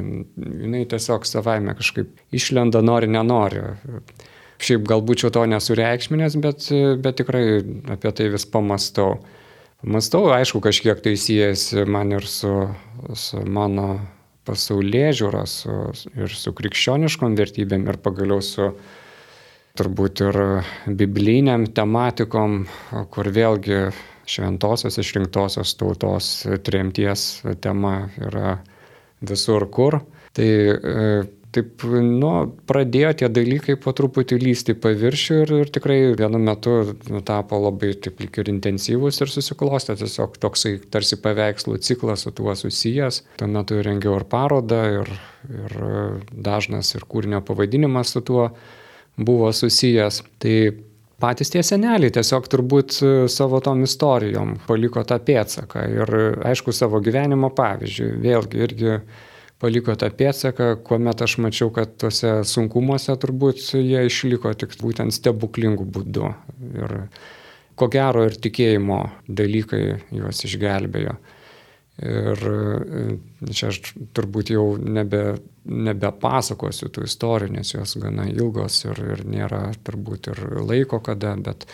jinai 0.62 0.85
tiesiog 0.94 1.26
savaime 1.26 1.74
kažkaip 1.81 2.14
išlenda 2.31 2.85
nori, 2.87 3.11
nenori. 3.11 3.64
Šiaip 4.59 4.87
galbūt 4.90 5.23
čia 5.23 5.31
to 5.35 5.44
nesureikšminės, 5.47 6.37
bet, 6.42 6.68
bet 7.03 7.21
tikrai 7.21 7.42
apie 7.94 8.12
tai 8.14 8.31
vis 8.33 8.47
pamastau. 8.51 9.21
Mastau, 9.87 10.25
aišku, 10.35 10.59
kažkiek 10.64 10.99
tai 11.05 11.14
siejasi 11.14 11.85
man 11.87 12.11
ir 12.16 12.27
su, 12.27 12.51
su 13.14 13.42
mano 13.47 14.01
pasaulyje 14.49 15.12
žiūra 15.21 15.44
su, 15.47 15.75
ir 16.18 16.35
su 16.35 16.51
krikščioniškom 16.57 17.37
vertybėm 17.38 17.87
ir 17.87 18.01
pagaliau 18.03 18.42
su 18.42 18.73
turbūt 19.79 20.25
ir 20.27 20.38
bibliniam 20.99 21.68
tematikom, 21.71 22.64
kur 23.14 23.31
vėlgi 23.31 23.92
šventosios 24.29 24.99
išrinktosios 25.01 25.77
tautos 25.79 26.33
tremties 26.66 27.29
tema 27.62 28.09
yra 28.18 28.59
visur 29.23 29.68
kur. 29.71 30.01
Tai 30.35 30.49
taip, 31.54 31.84
nu, 32.04 32.30
pradėjo 32.68 33.12
tie 33.20 33.28
dalykai 33.32 33.76
po 33.80 33.92
truputį 33.96 34.38
lysti 34.42 34.74
paviršių 34.78 35.38
ir, 35.44 35.52
ir 35.62 35.70
tikrai 35.74 35.98
vienu 36.18 36.40
metu 36.42 36.74
nu, 37.11 37.22
tapo 37.26 37.61
labai 37.62 37.94
taip 38.02 38.20
lik 38.22 38.40
ir 38.42 38.50
intensyvus 38.52 39.20
ir 39.22 39.32
susiklostė 39.32 39.96
tiesiog 40.00 40.37
toksai 40.42 40.76
tarsi 40.92 41.20
paveikslų 41.22 41.78
ciklas 41.84 42.26
su 42.26 42.34
tuo 42.37 42.54
susijęs. 42.58 43.22
Tuo 43.40 43.48
metu 43.50 43.80
rengiau 43.84 44.18
ir 44.18 44.26
parodą 44.30 44.82
ir, 45.00 45.14
ir 45.48 45.78
dažnas 46.32 46.94
ir 46.96 47.06
kūrinio 47.08 47.40
pavadinimas 47.46 48.12
su 48.14 48.24
tuo 48.26 48.50
buvo 49.18 49.52
susijęs. 49.52 50.22
Tai 50.42 50.56
patys 51.22 51.50
tie 51.54 51.64
seneliai 51.66 52.12
tiesiog 52.14 52.46
turbūt 52.52 53.00
savo 53.32 53.62
tom 53.64 53.82
istorijom 53.87 54.58
paliko 54.68 55.02
tą 55.06 55.18
pėtsaką 55.24 55.88
ir 55.96 56.14
aišku 56.52 56.74
savo 56.76 57.00
gyvenimo 57.04 57.50
pavyzdžiui. 57.56 58.12
Vėlgi 58.22 58.62
irgi 58.68 58.94
paliko 59.62 59.94
tą 59.99 60.11
pėdsaką, 60.14 60.71
kuomet 60.87 61.23
aš 61.25 61.38
mačiau, 61.42 61.73
kad 61.75 61.97
tuose 62.01 62.38
sunkumuose 62.47 63.16
turbūt 63.18 63.62
jie 63.79 64.05
išliko 64.07 64.53
tik 64.59 64.77
būtent 64.83 65.14
stebuklingų 65.14 65.87
būdų. 65.97 66.31
Ir 66.79 66.94
ko 67.79 67.88
gero 67.92 68.27
ir 68.29 68.38
tikėjimo 68.38 69.01
dalykai 69.29 69.83
juos 70.14 70.44
išgelbėjo. 70.47 71.16
Ir 71.99 72.42
e, 72.47 73.05
čia 73.51 73.73
aš 73.73 73.81
turbūt 74.14 74.53
jau 74.55 74.77
nebe, 74.79 75.40
nebepasakosiu 75.66 76.92
tų 76.94 77.09
istorijų, 77.09 77.57
nes 77.57 77.75
jos 77.75 77.97
gana 77.99 78.29
ilgos 78.31 78.85
ir, 78.87 79.01
ir 79.16 79.25
nėra 79.27 79.64
turbūt 79.87 80.31
ir 80.31 80.44
laiko 80.62 81.01
kada, 81.03 81.35
bet 81.42 81.66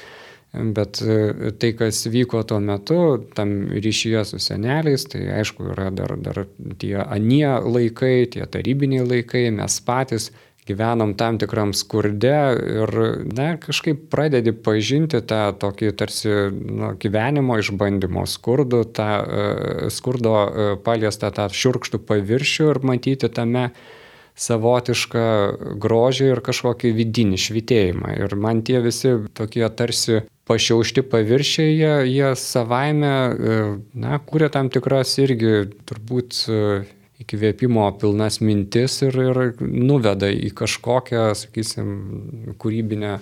Bet 0.55 1.01
e, 1.03 1.51
tai, 1.59 1.73
kas 1.75 2.05
vyko 2.07 2.45
tuo 2.47 2.61
metu, 2.63 2.99
tam 3.35 3.55
ryšyje 3.75 4.25
su 4.29 4.39
seneliais, 4.39 5.07
tai 5.11 5.25
aišku, 5.41 5.67
yra 5.75 5.91
dar, 5.91 6.15
dar 6.21 6.45
tie 6.79 6.97
anie 7.03 7.49
laikai, 7.65 8.29
tie 8.31 8.47
tarybiniai 8.47 9.07
laikai, 9.09 9.49
mes 9.55 9.81
patys 9.83 10.31
gyvenom 10.65 11.13
tam 11.19 11.39
tikram 11.43 11.75
skurde 11.77 12.37
ir, 12.55 12.95
na, 13.37 13.49
kažkaip 13.61 14.07
pradedi 14.13 14.55
pažinti 14.55 15.21
tą 15.27 15.43
tokį 15.61 15.91
tarsi 15.99 16.31
nu, 16.55 16.95
gyvenimo 17.01 17.59
išbandymo 17.61 18.25
skurdų, 18.31 18.85
tą 18.97 19.11
uh, 19.21 19.85
skurdo 19.93 20.37
uh, 20.39 20.71
paliestą 20.87 21.35
tą 21.37 21.51
šiurkštų 21.53 22.01
paviršių 22.09 22.71
ir 22.73 22.83
matyti 22.87 23.29
tame 23.29 23.69
savotišką 24.35 25.27
grožį 25.83 26.31
ir 26.33 26.43
kažkokį 26.45 26.91
vidinį 26.97 27.39
švitėjimą. 27.39 28.15
Ir 28.19 28.35
man 28.41 28.65
tie 28.67 28.81
visi 28.83 29.15
tokie 29.37 29.67
tarsi 29.79 30.25
pašiaušti 30.49 31.05
paviršiai, 31.09 31.71
jie, 31.79 31.95
jie 32.11 32.33
savaime, 32.37 33.15
e, 33.15 33.63
na, 33.97 34.19
kūrė 34.21 34.51
tam 34.53 34.69
tikras 34.73 35.15
irgi 35.23 35.71
turbūt 35.89 36.43
e, 36.51 36.61
įkvėpimo 37.25 37.87
pilnas 38.01 38.41
mintis 38.45 39.01
ir, 39.07 39.17
ir 39.17 39.41
nuveda 39.63 40.29
į 40.29 40.51
kažkokią, 40.59 41.31
sakysim, 41.39 41.95
kūrybinę 42.61 43.17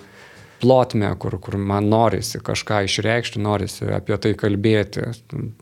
plotmę, 0.63 1.11
kur, 1.19 1.37
kur 1.43 1.57
man 1.59 1.89
norisi 1.91 2.39
kažką 2.43 2.83
išreikšti, 2.87 3.41
norisi 3.43 3.89
apie 3.91 4.17
tai 4.23 4.31
kalbėti. 4.39 5.09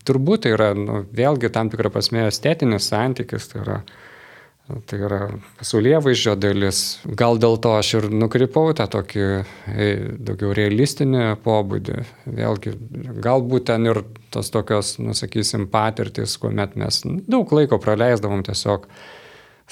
Turbūt 0.06 0.46
tai 0.46 0.54
yra 0.56 0.72
nu, 0.78 1.02
vėlgi 1.18 1.50
tam 1.54 1.72
tikrą 1.74 1.92
prasme 1.94 2.28
estetinis 2.30 2.90
santykis, 2.92 3.50
tai 3.52 3.64
yra, 3.64 3.80
tai 4.90 5.00
yra 5.06 5.20
pasaulyje 5.60 6.02
vaizdžio 6.06 6.36
dalis. 6.40 6.82
Gal 7.18 7.40
dėl 7.42 7.58
to 7.62 7.76
aš 7.78 7.94
ir 8.00 8.10
nukrypau 8.14 8.74
tą 8.78 8.88
tokį 8.92 9.24
e, 9.28 9.88
daugiau 10.20 10.54
realistinį 10.58 11.26
pobūdį. 11.46 11.98
Vėlgi, 12.40 12.76
galbūt 13.24 13.70
ten 13.72 13.88
ir 13.90 14.04
tos 14.34 14.52
tokios, 14.54 14.96
nusakysim, 15.04 15.68
patirtis, 15.72 16.38
kuomet 16.42 16.78
mes 16.80 17.02
daug 17.28 17.52
laiko 17.56 17.82
praleisdavom 17.82 18.46
tiesiog 18.48 18.88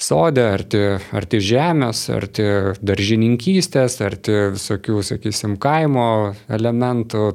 sode, 0.00 0.44
arti, 0.54 0.80
arti 1.16 1.40
žemės, 1.44 2.06
arti 2.14 2.46
daržininkystės, 2.80 3.98
arti 4.04 4.36
visokių, 4.56 5.02
sakysim, 5.04 5.58
kaimo 5.60 6.08
elementų, 6.48 7.26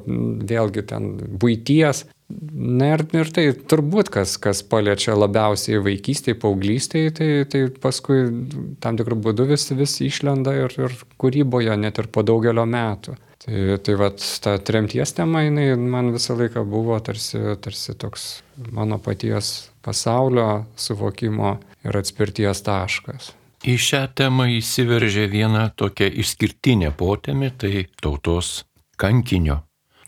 vėlgi 0.50 0.86
ten 0.90 1.12
būties. 1.38 2.06
Na 2.28 2.88
ir, 2.96 3.04
ir 3.14 3.28
tai 3.30 3.44
turbūt, 3.54 4.08
kas, 4.10 4.32
kas 4.42 4.64
paliečia 4.66 5.14
labiausiai 5.14 5.78
vaikystėje, 5.84 6.38
paauglystėje, 6.42 7.12
tai, 7.14 7.28
tai 7.46 7.60
paskui 7.70 8.24
tam 8.82 8.98
tikrų 8.98 9.20
būdų 9.28 9.46
vis, 9.52 9.68
vis 9.78 9.94
išlenda 10.02 10.56
ir, 10.64 10.74
ir 10.74 10.96
kūryboje, 11.22 11.76
net 11.78 12.00
ir 12.02 12.10
po 12.10 12.26
daugelio 12.26 12.66
metų. 12.66 13.14
Tai, 13.46 13.60
tai 13.86 13.94
vat, 14.00 14.24
ta 14.42 14.56
tremties 14.58 15.14
tema, 15.14 15.44
jinai 15.46 15.68
man 15.78 16.10
visą 16.16 16.34
laiką 16.34 16.64
buvo 16.66 16.98
tarsi, 16.98 17.38
tarsi 17.62 17.94
toks 17.94 18.24
mano 18.74 18.98
paties 18.98 19.70
pasaulio 19.86 20.64
suvokimo 20.74 21.52
ir 21.86 22.00
atspirties 22.00 22.64
taškas. 22.66 23.30
Į 23.66 23.76
šią 23.82 24.02
temą 24.18 24.48
įsiveržė 24.56 25.28
viena 25.30 25.68
tokia 25.78 26.10
išskirtinė 26.10 26.90
potėmi, 26.98 27.52
tai 27.54 27.86
tautos 28.02 28.64
kankinio, 28.98 29.60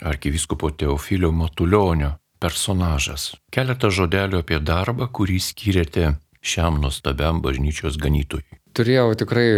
arkiviskopo 0.02 0.70
Teofilio 0.70 1.32
Matulionio 1.32 2.14
personažas. 2.38 3.32
Keletą 3.50 3.90
žodelių 3.90 4.44
apie 4.44 4.60
darbą, 4.62 5.08
kurį 5.10 5.40
skiriate 5.42 6.14
šiam 6.44 6.78
nuostabiam 6.82 7.42
bažnyčios 7.42 7.98
ganytojui 7.98 8.58
turėjau 8.78 9.12
tikrai 9.18 9.48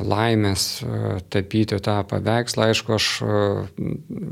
laimės 0.00 0.64
e, 0.82 1.18
tapyti 1.32 1.78
tą 1.84 1.98
paveikslą. 2.08 2.70
Aišku, 2.70 2.96
aš 2.96 3.08
e, 3.22 3.38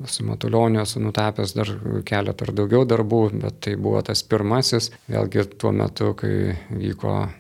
su 0.09 0.27
Matulionio 0.27 0.85
esu 0.87 1.03
nutapęs 1.05 1.55
dar 1.59 1.73
keletą 2.09 2.49
ar 2.49 2.55
daugiau 2.57 2.87
darbų, 2.89 3.23
bet 3.43 3.61
tai 3.67 3.77
buvo 3.77 4.03
tas 4.07 4.25
pirmasis, 4.29 4.93
vėlgi 5.11 5.49
tuo 5.61 5.73
metu, 5.77 6.13
kai 6.19 6.55
vyko 6.71 7.15
e, 7.25 7.31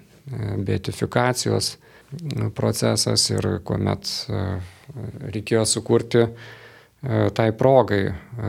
beatifikacijos 0.68 1.76
procesas 2.56 3.26
ir 3.28 3.58
kuomet 3.68 4.08
reikėjo 5.28 5.66
sukurti 5.68 6.22
tai 7.00 7.52
progai 7.54 8.08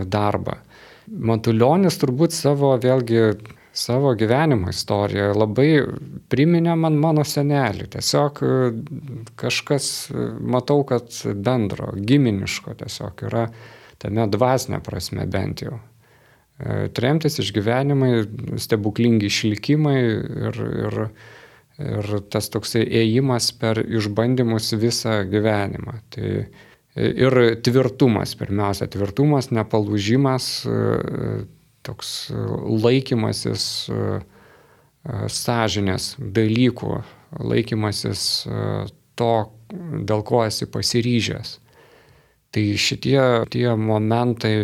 darbą. 0.09 0.55
Matulionis 1.09 1.97
turbūt 2.01 2.33
savo 2.33 2.71
vėlgi 2.81 3.21
savo 3.79 4.13
gyvenimo 4.17 4.69
istoriją 4.69 5.33
labai 5.37 5.69
priminė 6.31 6.75
man 6.79 6.97
mano 6.99 7.23
senelį. 7.27 7.87
Tiesiog 7.93 8.41
e, 8.43 8.53
kažkas, 9.39 9.89
e, 10.11 10.25
matau, 10.55 10.83
kad 10.89 11.13
bendro, 11.35 11.91
giminiško 11.95 12.75
tiesiog 12.81 13.25
yra 13.29 13.45
tame 14.01 14.25
dvasinė 14.31 14.81
prasme 14.85 15.27
bent 15.31 15.63
jau. 15.65 15.77
E, 16.59 16.87
tremtis 16.95 17.39
išgyvenimai, 17.43 18.13
stebuklingi 18.61 19.29
išlikimai 19.29 19.97
ir, 20.01 20.63
ir, 20.85 20.99
ir 21.79 22.15
tas 22.33 22.49
toksai 22.51 22.83
ėjimas 23.03 23.51
per 23.61 23.83
išbandymus 23.85 24.73
visą 24.81 25.21
gyvenimą. 25.29 26.01
Tai 26.15 26.33
ir 26.99 27.39
tvirtumas, 27.63 28.35
pirmiausia, 28.39 28.87
tvirtumas, 28.91 29.49
nepalūžimas, 29.55 30.49
toks 31.81 32.29
e, 32.29 32.35
laikymasis 32.83 33.63
e, 33.89 33.95
e, 33.95 35.29
sąžinės 35.31 36.13
dalykų, 36.19 36.99
laikymasis 37.45 38.23
to, 39.19 39.33
dėl 40.09 40.23
ko 40.25 40.43
esi 40.47 40.67
pasiryžęs. 40.69 41.57
Tai 42.49 42.63
šitie 42.81 43.19
tie 43.53 43.67
momentai, 43.77 44.55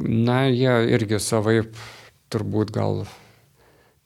na, 0.00 0.46
jie 0.48 0.78
irgi 0.96 1.20
savaip 1.20 1.76
turbūt 2.32 2.72
gal 2.72 3.02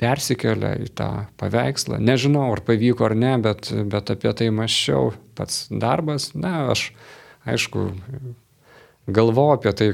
persikelia 0.01 0.75
į 0.85 0.91
tą 0.97 1.11
paveikslą. 1.41 2.01
Nežinau, 2.03 2.51
ar 2.53 2.63
pavyko 2.67 3.09
ar 3.09 3.17
ne, 3.17 3.37
bet, 3.43 3.71
bet 3.89 4.13
apie 4.13 4.33
tai 4.37 4.51
maščiau. 4.55 5.15
Pats 5.37 5.67
darbas, 5.73 6.31
na, 6.37 6.73
aš 6.75 6.91
aišku, 7.49 7.89
galvoju 9.07 9.57
apie 9.57 9.73
tai, 9.77 9.89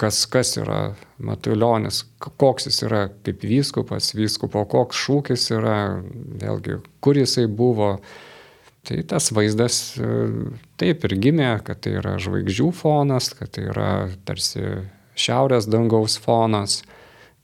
kas, 0.00 0.24
kas 0.30 0.56
yra 0.58 0.80
Matuljonis, 1.22 2.02
koks 2.18 2.66
jis 2.70 2.82
yra 2.88 3.04
kaip 3.26 3.44
vyskupas, 3.46 4.12
vyskupo, 4.16 4.64
koks 4.70 4.98
šūkis 5.04 5.46
yra, 5.54 5.78
vėlgi, 6.42 6.80
kur 7.04 7.20
jisai 7.20 7.46
buvo. 7.46 7.96
Tai 8.80 8.96
tas 9.04 9.26
vaizdas 9.36 9.74
taip 10.80 11.02
ir 11.04 11.14
gimė, 11.20 11.50
kad 11.66 11.82
tai 11.84 11.98
yra 12.00 12.14
žvaigždžių 12.22 12.70
fonas, 12.78 13.28
kad 13.36 13.52
tai 13.52 13.66
yra 13.68 13.90
tarsi 14.24 14.62
šiaurės 15.20 15.68
dangaus 15.68 16.16
fonas, 16.22 16.80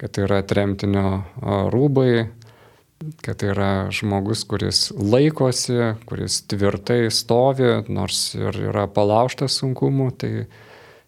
kad 0.00 0.12
tai 0.12 0.26
yra 0.26 0.42
tremtinio 0.46 1.22
rūbai, 1.72 2.26
kad 3.24 3.40
tai 3.40 3.50
yra 3.52 3.70
žmogus, 3.94 4.44
kuris 4.48 4.88
laikosi, 4.96 5.94
kuris 6.08 6.42
tvirtai 6.48 7.06
stovi, 7.12 7.72
nors 7.92 8.30
ir 8.38 8.62
yra 8.70 8.86
palauštas 8.92 9.60
sunkumų. 9.62 10.12
Tai, 10.20 10.32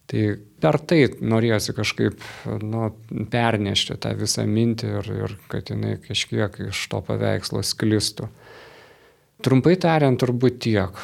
Tai 0.08 0.20
per 0.62 0.78
tai 0.88 1.02
norėjosi 1.20 1.74
kažkaip 1.76 2.22
nu, 2.64 2.86
pernešti 3.28 3.98
tą 4.00 4.14
visą 4.16 4.46
mintį 4.48 4.92
ir, 5.02 5.10
ir 5.26 5.34
kad 5.52 5.68
jinai 5.68 5.98
kažkiek 6.00 6.54
iš 6.70 6.86
to 6.88 7.02
paveikslo 7.04 7.60
sklistų. 7.60 8.30
Trumpai 9.44 9.76
tariant, 9.76 10.16
turbūt 10.18 10.56
tiek. 10.64 11.02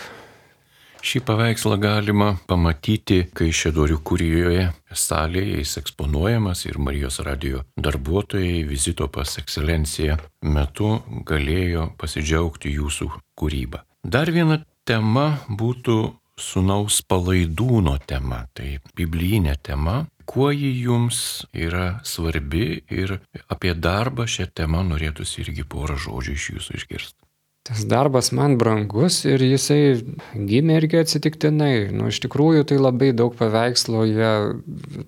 Šį 1.05 1.21
paveikslą 1.29 1.77
galima 1.77 2.31
pamatyti, 2.49 3.27
kai 3.37 3.51
Šedorių 3.53 3.99
kurijoje 4.09 4.63
salėje 4.97 5.59
jis 5.59 5.75
eksponuojamas 5.83 6.63
ir 6.65 6.79
Marijos 6.81 7.19
radio 7.27 7.61
darbuotojai 7.77 8.63
vizito 8.65 9.11
pas 9.13 9.35
ekscelenciją 9.43 10.17
metu 10.57 10.95
galėjo 11.29 11.91
pasidžiaugti 12.01 12.73
jūsų 12.79 13.11
kūrybą. 13.37 13.83
Dar 14.01 14.33
viena 14.33 14.63
tema 14.89 15.27
būtų 15.49 15.99
sunaus 16.41 17.03
palaidūno 17.05 17.99
tema, 18.09 18.47
tai 18.57 18.79
biblijinė 18.97 19.59
tema, 19.61 20.07
kuo 20.25 20.49
ji 20.57 20.73
jums 20.87 21.45
yra 21.53 21.99
svarbi 22.01 22.81
ir 22.89 23.19
apie 23.53 23.77
darbą 23.77 24.25
šią 24.25 24.49
temą 24.57 24.81
norėtųsi 24.89 25.45
irgi 25.45 25.69
porą 25.69 26.01
žodžių 26.01 26.39
iš 26.41 26.49
jūsų 26.55 26.81
išgirsti. 26.81 27.24
Tas 27.65 27.87
darbas 27.89 28.29
man 28.37 28.59
brangus 28.61 29.23
ir 29.25 29.41
jisai 29.41 29.97
gimė 30.37 30.83
irgi 30.83 30.99
atsitiktinai. 31.01 31.89
Nu, 31.97 32.11
iš 32.13 32.19
tikrųjų 32.27 32.67
tai 32.69 32.77
labai 32.77 33.15
daug 33.17 33.33
paveikslo, 33.39 34.03
jie 34.05 34.33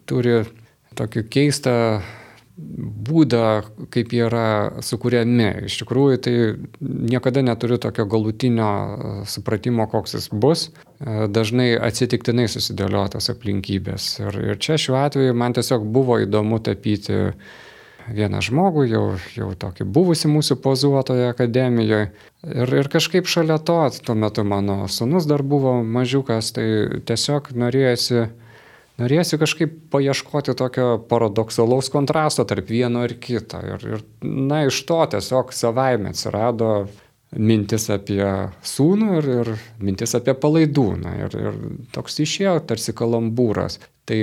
turi 0.09 0.39
tokį 0.97 1.27
keistą 1.35 1.75
būdą, 2.57 3.43
kaip 3.93 4.15
jie 4.17 4.23
yra 4.25 4.47
sukūriami. 4.81 5.51
Iš 5.69 5.77
tikrųjų, 5.83 6.21
tai 6.25 6.35
niekada 6.81 7.43
neturiu 7.45 7.77
tokio 7.83 8.07
galutinio 8.09 8.71
supratimo, 9.29 9.85
koks 9.93 10.17
jis 10.17 10.31
bus. 10.33 10.71
Dažnai 11.05 11.75
atsitiktinai 11.77 12.49
susidėliotas 12.49 13.29
aplinkybės. 13.35 14.09
Ir, 14.25 14.41
ir 14.55 14.61
čia 14.65 14.81
šiuo 14.81 14.97
atveju 15.03 15.37
man 15.37 15.57
tiesiog 15.61 15.85
buvo 15.93 16.17
įdomu 16.25 16.63
tapyti 16.65 17.21
vieną 18.13 18.41
žmogų, 18.45 18.87
jau, 18.91 19.05
jau 19.35 19.51
tokį 19.59 19.87
buvusi 19.89 20.31
mūsų 20.31 20.59
pozuotoje 20.63 21.29
akademijoje. 21.31 22.11
Ir, 22.47 22.75
ir 22.81 22.91
kažkaip 22.93 23.29
šalia 23.31 23.59
to, 23.59 23.79
tuo 24.07 24.15
metu 24.19 24.45
mano 24.47 24.85
sunus 24.93 25.27
dar 25.27 25.43
buvo 25.43 25.79
mažiukas, 25.83 26.53
tai 26.57 26.67
tiesiog 27.09 27.55
norėjusi 27.59 28.27
Norėsiu 28.97 29.37
kažkaip 29.37 29.73
paieškoti 29.93 30.55
tokio 30.57 30.95
paradoksalaus 31.11 31.91
kontrasto 31.93 32.47
tarp 32.49 32.71
vieno 32.73 33.03
ir 33.05 33.13
kito. 33.21 33.61
Ir, 33.61 33.83
ir 33.91 34.05
na, 34.25 34.63
iš 34.71 34.79
to 34.89 35.03
tiesiog 35.13 35.53
savaime 35.53 36.15
atsirado 36.15 36.71
mintis 37.35 37.89
apie 37.93 38.23
sūnų 38.67 39.19
ir, 39.19 39.29
ir 39.41 39.53
mintis 39.83 40.15
apie 40.19 40.35
palaidūną. 40.39 41.15
Ir, 41.27 41.37
ir 41.41 41.61
toks 41.95 42.21
išėjo 42.23 42.59
tarsi 42.69 42.95
kalambūras. 42.97 43.81
Tai 44.07 44.19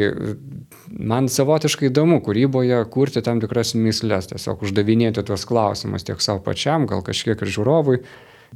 man 0.87 1.27
savotiškai 1.27 1.89
įdomu 1.89 2.21
kūryboje 2.23 2.77
kurti 2.93 3.23
tam 3.25 3.41
tikras 3.43 3.73
mislės, 3.75 4.29
tiesiog 4.31 4.63
uždavinėti 4.63 5.25
tuos 5.27 5.43
klausimus 5.49 6.07
tiek 6.07 6.23
savo 6.23 6.39
pačiam, 6.45 6.87
gal 6.87 7.03
kažkiek 7.03 7.43
ir 7.43 7.51
žiūrovui 7.57 7.99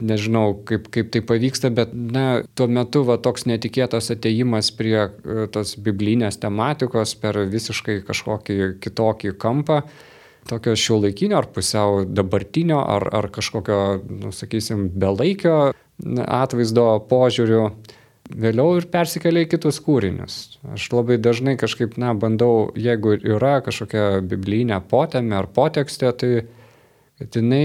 nežinau, 0.01 0.53
kaip, 0.67 0.89
kaip 0.93 1.09
tai 1.13 1.21
pavyksta, 1.25 1.71
bet 1.73 1.93
na, 1.93 2.43
tuo 2.57 2.67
metu 2.69 3.03
va, 3.07 3.17
toks 3.21 3.47
netikėtas 3.49 4.11
ateimas 4.13 4.69
prie 4.75 4.97
e, 4.99 5.47
tos 5.53 5.75
biblinės 5.81 6.39
tematikos 6.41 7.15
per 7.21 7.39
visiškai 7.49 8.01
kažkokį 8.07 8.77
kitokį 8.83 9.33
kampą 9.41 9.81
tokio 10.49 10.75
šio 10.79 11.01
laikinio 11.03 11.37
ar 11.41 11.49
pusiau 11.53 12.03
dabartinio 12.05 12.79
ar, 12.79 13.07
ar 13.15 13.29
kažkokio, 13.33 13.79
nu, 14.23 14.33
sakysim, 14.35 14.87
belaikio 14.95 15.71
atvaizdo 16.25 16.87
požiūrių 17.09 17.63
vėliau 18.27 18.75
ir 18.79 18.87
persikelia 18.91 19.45
į 19.45 19.51
kitus 19.53 19.79
kūrinius. 19.83 20.57
Aš 20.75 20.89
labai 20.91 21.17
dažnai 21.21 21.55
kažkaip, 21.59 21.95
na, 22.01 22.13
bandau, 22.17 22.69
jeigu 22.75 23.15
yra 23.17 23.59
kažkokia 23.65 24.19
biblinė 24.25 24.81
potėmė 24.91 25.39
ar 25.39 25.47
potekstė, 25.55 26.11
tai 26.11 26.31
kad 27.17 27.39
jinai 27.39 27.63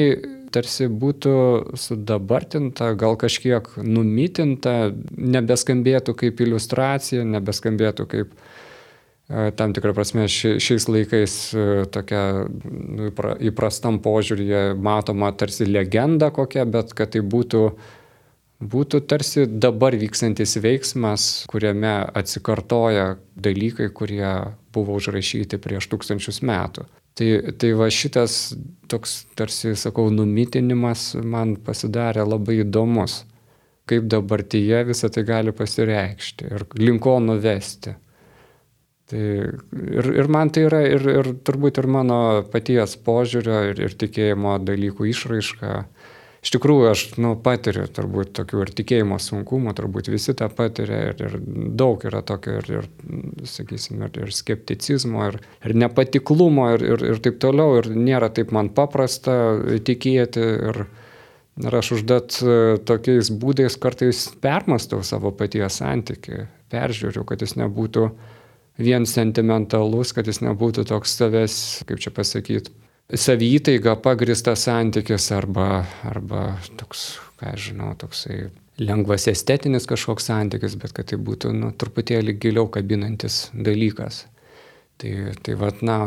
tarsi 0.52 0.88
būtų 0.88 1.34
sudabartinta, 1.80 2.92
gal 3.00 3.16
kažkiek 3.20 3.68
numytinta, 3.80 4.92
nebeskambėtų 5.16 6.14
kaip 6.22 6.42
iliustracija, 6.44 7.24
nebeskambėtų 7.28 8.08
kaip 8.08 8.34
tam 9.56 9.72
tikrą 9.72 9.94
prasme 9.96 10.26
šiais 10.28 10.86
laikais 10.90 11.34
e, 11.54 11.66
tokia 11.92 12.22
nu, 12.44 13.08
įprastam 13.48 14.00
požiūrėje 14.04 14.76
matoma 14.76 15.32
tarsi 15.32 15.66
legenda 15.68 16.30
kokia, 16.34 16.66
bet 16.68 16.94
kad 16.96 17.14
tai 17.14 17.24
būtų 17.24 17.64
būtų 18.62 19.00
tarsi 19.10 19.46
dabar 19.46 19.96
vykstantis 19.98 20.54
veiksmas, 20.62 21.44
kuriame 21.50 21.94
atsikartoja 22.14 23.16
dalykai, 23.34 23.88
kurie 23.90 24.28
buvo 24.72 24.94
užrašyti 25.00 25.58
prieš 25.58 25.88
tūkstančius 25.90 26.42
metų. 26.46 26.86
Tai, 27.18 27.28
tai 27.60 27.72
va 27.76 27.90
šitas 27.92 28.54
toks, 28.88 29.24
tarsi 29.36 29.74
sakau, 29.76 30.06
numitinimas 30.14 31.10
man 31.18 31.56
pasidarė 31.60 32.24
labai 32.24 32.62
įdomus, 32.62 33.24
kaip 33.90 34.06
dabartyje 34.08 34.84
visą 34.88 35.10
tai 35.12 35.26
gali 35.28 35.52
pasireikšti 35.52 36.48
ir 36.48 36.64
linko 36.80 37.18
nuvesti. 37.20 37.96
Tai 39.10 39.22
ir, 39.22 40.08
ir 40.22 40.28
man 40.32 40.52
tai 40.54 40.66
yra 40.68 40.82
ir, 40.86 41.02
ir 41.10 41.32
turbūt 41.44 41.82
ir 41.82 41.88
mano 41.90 42.18
paties 42.52 42.94
požiūrio 43.02 43.58
ir, 43.72 43.82
ir 43.88 43.96
tikėjimo 43.98 44.56
dalykų 44.62 45.10
išraiška 45.10 45.72
iš 46.42 46.52
tikrųjų 46.56 46.88
aš 46.90 47.02
nu, 47.22 47.32
patiriu 47.38 47.84
turbūt 47.86 48.32
tokių 48.38 48.64
ir 48.64 48.72
tikėjimo 48.80 49.18
sunkumų, 49.22 49.74
turbūt 49.78 50.10
visi 50.12 50.34
tą 50.38 50.48
patiria 50.52 51.12
ir, 51.12 51.22
ir 51.22 51.36
daug 51.78 52.02
yra 52.08 52.22
tokio 52.26 52.58
ir, 52.58 52.70
ir 52.80 53.46
sakysim, 53.48 54.02
ir, 54.08 54.18
ir 54.24 54.34
skepticizmo, 54.34 55.28
ir, 55.30 55.38
ir 55.62 55.76
nepatiklumo 55.84 56.72
ir, 56.74 56.86
ir, 56.94 57.06
ir 57.12 57.22
taip 57.22 57.38
toliau, 57.42 57.78
ir 57.78 57.92
nėra 57.94 58.32
taip 58.34 58.54
man 58.54 58.72
paprasta 58.74 59.38
tikėti. 59.86 60.50
Ir, 60.72 60.84
Ir 61.60 61.74
aš 61.76 61.90
uždat 61.98 62.38
tokiais 62.88 63.28
būdais 63.28 63.74
kartais 63.76 64.22
permastau 64.40 65.02
savo 65.04 65.34
paties 65.36 65.74
santyki, 65.82 66.46
peržiūriu, 66.72 67.26
kad 67.28 67.44
jis 67.44 67.58
nebūtų 67.60 68.06
vien 68.78 69.06
sentimentalus, 69.08 70.12
kad 70.16 70.28
jis 70.28 70.40
nebūtų 70.44 70.86
toks 70.88 71.16
savęs, 71.18 71.56
kaip 71.88 72.00
čia 72.02 72.12
pasakyti, 72.14 72.72
savytaiga 73.12 73.96
pagristas 74.00 74.64
santykis 74.66 75.28
arba, 75.36 75.84
arba 76.08 76.56
toks, 76.80 77.18
ką 77.40 77.54
žinau, 77.60 77.92
toksai 78.00 78.46
lengvas 78.80 79.28
estetinis 79.28 79.86
kažkoks 79.88 80.30
santykis, 80.30 80.76
bet 80.80 80.94
kad 80.96 81.10
tai 81.10 81.18
būtų 81.20 81.52
nu, 81.56 81.72
truputėlį 81.76 82.38
giliau 82.40 82.68
kabinantis 82.72 83.50
dalykas. 83.52 84.26
Tai, 85.02 85.12
tai 85.42 85.56
vad, 85.58 85.82
na, 85.84 85.98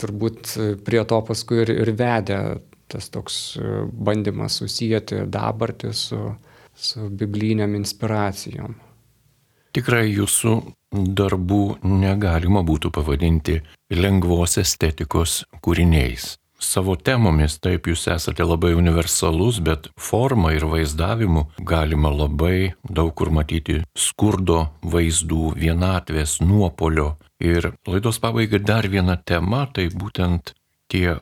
turbūt 0.00 0.54
prie 0.86 1.02
to 1.08 1.20
paskui 1.26 1.64
ir, 1.64 1.72
ir 1.82 1.92
vedė 1.98 2.40
tas 2.86 3.08
toks 3.10 3.58
bandymas 3.90 4.60
susijęti 4.60 5.24
dabartį 5.32 5.90
su, 5.96 6.20
su 6.70 7.08
bibliniam 7.10 7.74
inspiracijom. 7.74 8.76
Tikrai 9.74 10.06
jūsų 10.12 10.54
darbų 11.18 11.62
negalima 11.84 12.64
būtų 12.66 12.90
pavadinti 12.96 13.60
lengvos 13.92 14.58
estetikos 14.62 15.44
kūriniais 15.62 16.34
savo 16.58 16.96
temomis, 16.96 17.58
taip 17.60 17.88
jūs 17.90 18.06
esate 18.12 18.44
labai 18.44 18.72
universalus, 18.76 19.60
bet 19.60 19.88
forma 20.00 20.52
ir 20.56 20.66
vaizdavimu 20.70 21.46
galima 21.58 22.10
labai 22.12 22.74
daug 22.82 23.12
kur 23.16 23.30
matyti 23.34 23.82
skurdo 23.96 24.66
vaizdų, 24.82 25.54
vienatvės, 25.60 26.40
nuopolio. 26.40 27.16
Ir 27.42 27.72
laidos 27.88 28.20
pabaiga 28.22 28.60
dar 28.62 28.88
viena 28.88 29.16
tema, 29.16 29.66
tai 29.72 29.88
būtent 29.92 30.54
tie 30.92 31.18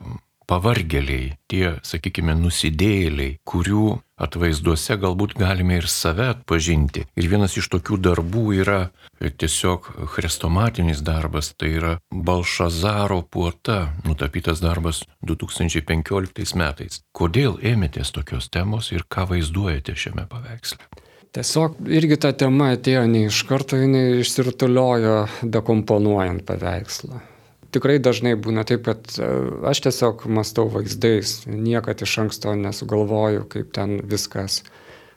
pavargėliai, 0.49 1.35
tie, 1.51 1.77
sakykime, 1.85 2.35
nusidėjėliai, 2.39 3.37
kurių 3.47 3.99
atvaizduose 4.21 4.95
galbūt 5.01 5.35
galime 5.39 5.79
ir 5.81 5.87
save 5.91 6.29
atpažinti. 6.33 7.05
Ir 7.19 7.29
vienas 7.31 7.57
iš 7.59 7.67
tokių 7.73 7.99
darbų 8.07 8.45
yra 8.61 8.79
tiesiog 9.19 9.89
chrestomatinis 10.13 11.03
darbas, 11.05 11.51
tai 11.57 11.73
yra 11.79 11.93
Balšazaro 12.11 13.21
puota, 13.31 13.91
nutapytas 14.07 14.63
darbas 14.63 15.03
2015 15.27 16.55
metais. 16.59 17.01
Kodėl 17.15 17.59
ėmėtės 17.59 18.13
tokios 18.15 18.49
temos 18.53 18.93
ir 18.95 19.07
ką 19.09 19.27
vaizduojate 19.33 19.97
šiame 19.99 20.29
paveiksle? 20.31 20.83
Tiesiog 21.35 21.81
irgi 21.91 22.15
ta 22.23 22.31
tema 22.31 22.71
atėjo 22.77 23.03
ne 23.11 23.25
iš 23.27 23.41
karto, 23.49 23.75
jinai 23.75 24.21
išsirutuliojo 24.21 25.25
dekomponuojant 25.43 26.45
paveikslą 26.47 27.34
tikrai 27.75 27.99
dažnai 27.99 28.33
būna 28.39 28.63
taip, 28.67 28.87
kad 28.87 29.19
e, 29.19 29.29
aš 29.69 29.83
tiesiog 29.87 30.25
mastau 30.31 30.69
vaizdais, 30.71 31.41
niekad 31.45 32.01
iš 32.01 32.17
anksto 32.25 32.55
nesugalvoju, 32.57 33.45
kaip 33.51 33.75
ten 33.75 33.99
viskas 34.07 34.63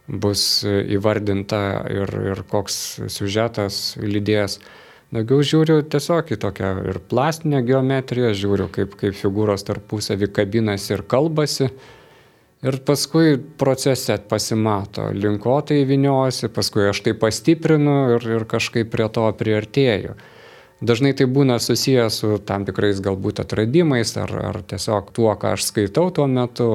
bus 0.09 0.65
įvardinta 0.65 1.63
ir, 1.93 2.13
ir 2.33 2.45
koks 2.49 2.77
siužetas 3.13 3.99
lydės. 4.01 4.59
Daugiau 5.13 5.41
žiūriu 5.41 5.83
tiesiog 5.89 6.35
į 6.35 6.37
tokią 6.41 6.71
ir 6.91 6.99
plastinę 7.09 7.63
geometriją, 7.65 8.35
žiūriu, 8.37 8.67
kaip, 8.73 8.97
kaip 9.01 9.17
figūros 9.17 9.65
tarpusavį 9.65 10.29
kabinasi 10.37 10.93
ir 10.99 11.05
kalbasi. 11.09 11.71
Ir 12.59 12.81
paskui 12.83 13.37
procese 13.61 14.17
pasimato, 14.29 15.07
linko 15.15 15.55
tai 15.65 15.85
viniojasi, 15.87 16.51
paskui 16.51 16.89
aš 16.91 17.05
tai 17.07 17.15
pastiprinu 17.17 17.95
ir, 18.17 18.27
ir 18.35 18.45
kažkaip 18.51 18.91
prie 18.91 19.07
to 19.15 19.29
priartėju. 19.39 20.17
Dažnai 20.79 21.11
tai 21.19 21.27
būna 21.27 21.57
susijęs 21.59 22.21
su 22.21 22.37
tam 22.47 22.63
tikrais 22.67 23.01
galbūt 23.03 23.41
atradimais 23.43 24.13
ar, 24.21 24.31
ar 24.51 24.59
tiesiog 24.63 25.11
tuo, 25.17 25.33
ką 25.35 25.57
aš 25.57 25.67
skaitau 25.73 26.13
tuo 26.15 26.29
metu. 26.31 26.69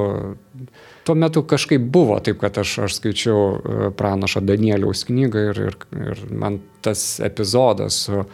Tuo 1.08 1.16
metu 1.20 1.44
kažkaip 1.48 1.84
buvo 1.92 2.18
taip, 2.24 2.42
kad 2.42 2.58
aš, 2.60 2.78
aš 2.86 2.98
skaičiau 3.00 3.40
e, 3.40 3.88
pranašo 3.96 4.40
Danieliaus 4.44 5.04
knygą 5.08 5.46
ir, 5.52 5.62
ir, 5.70 5.78
ir 6.00 6.22
man 6.32 6.60
tas 6.84 7.20
epizodas 7.24 8.06
su 8.06 8.26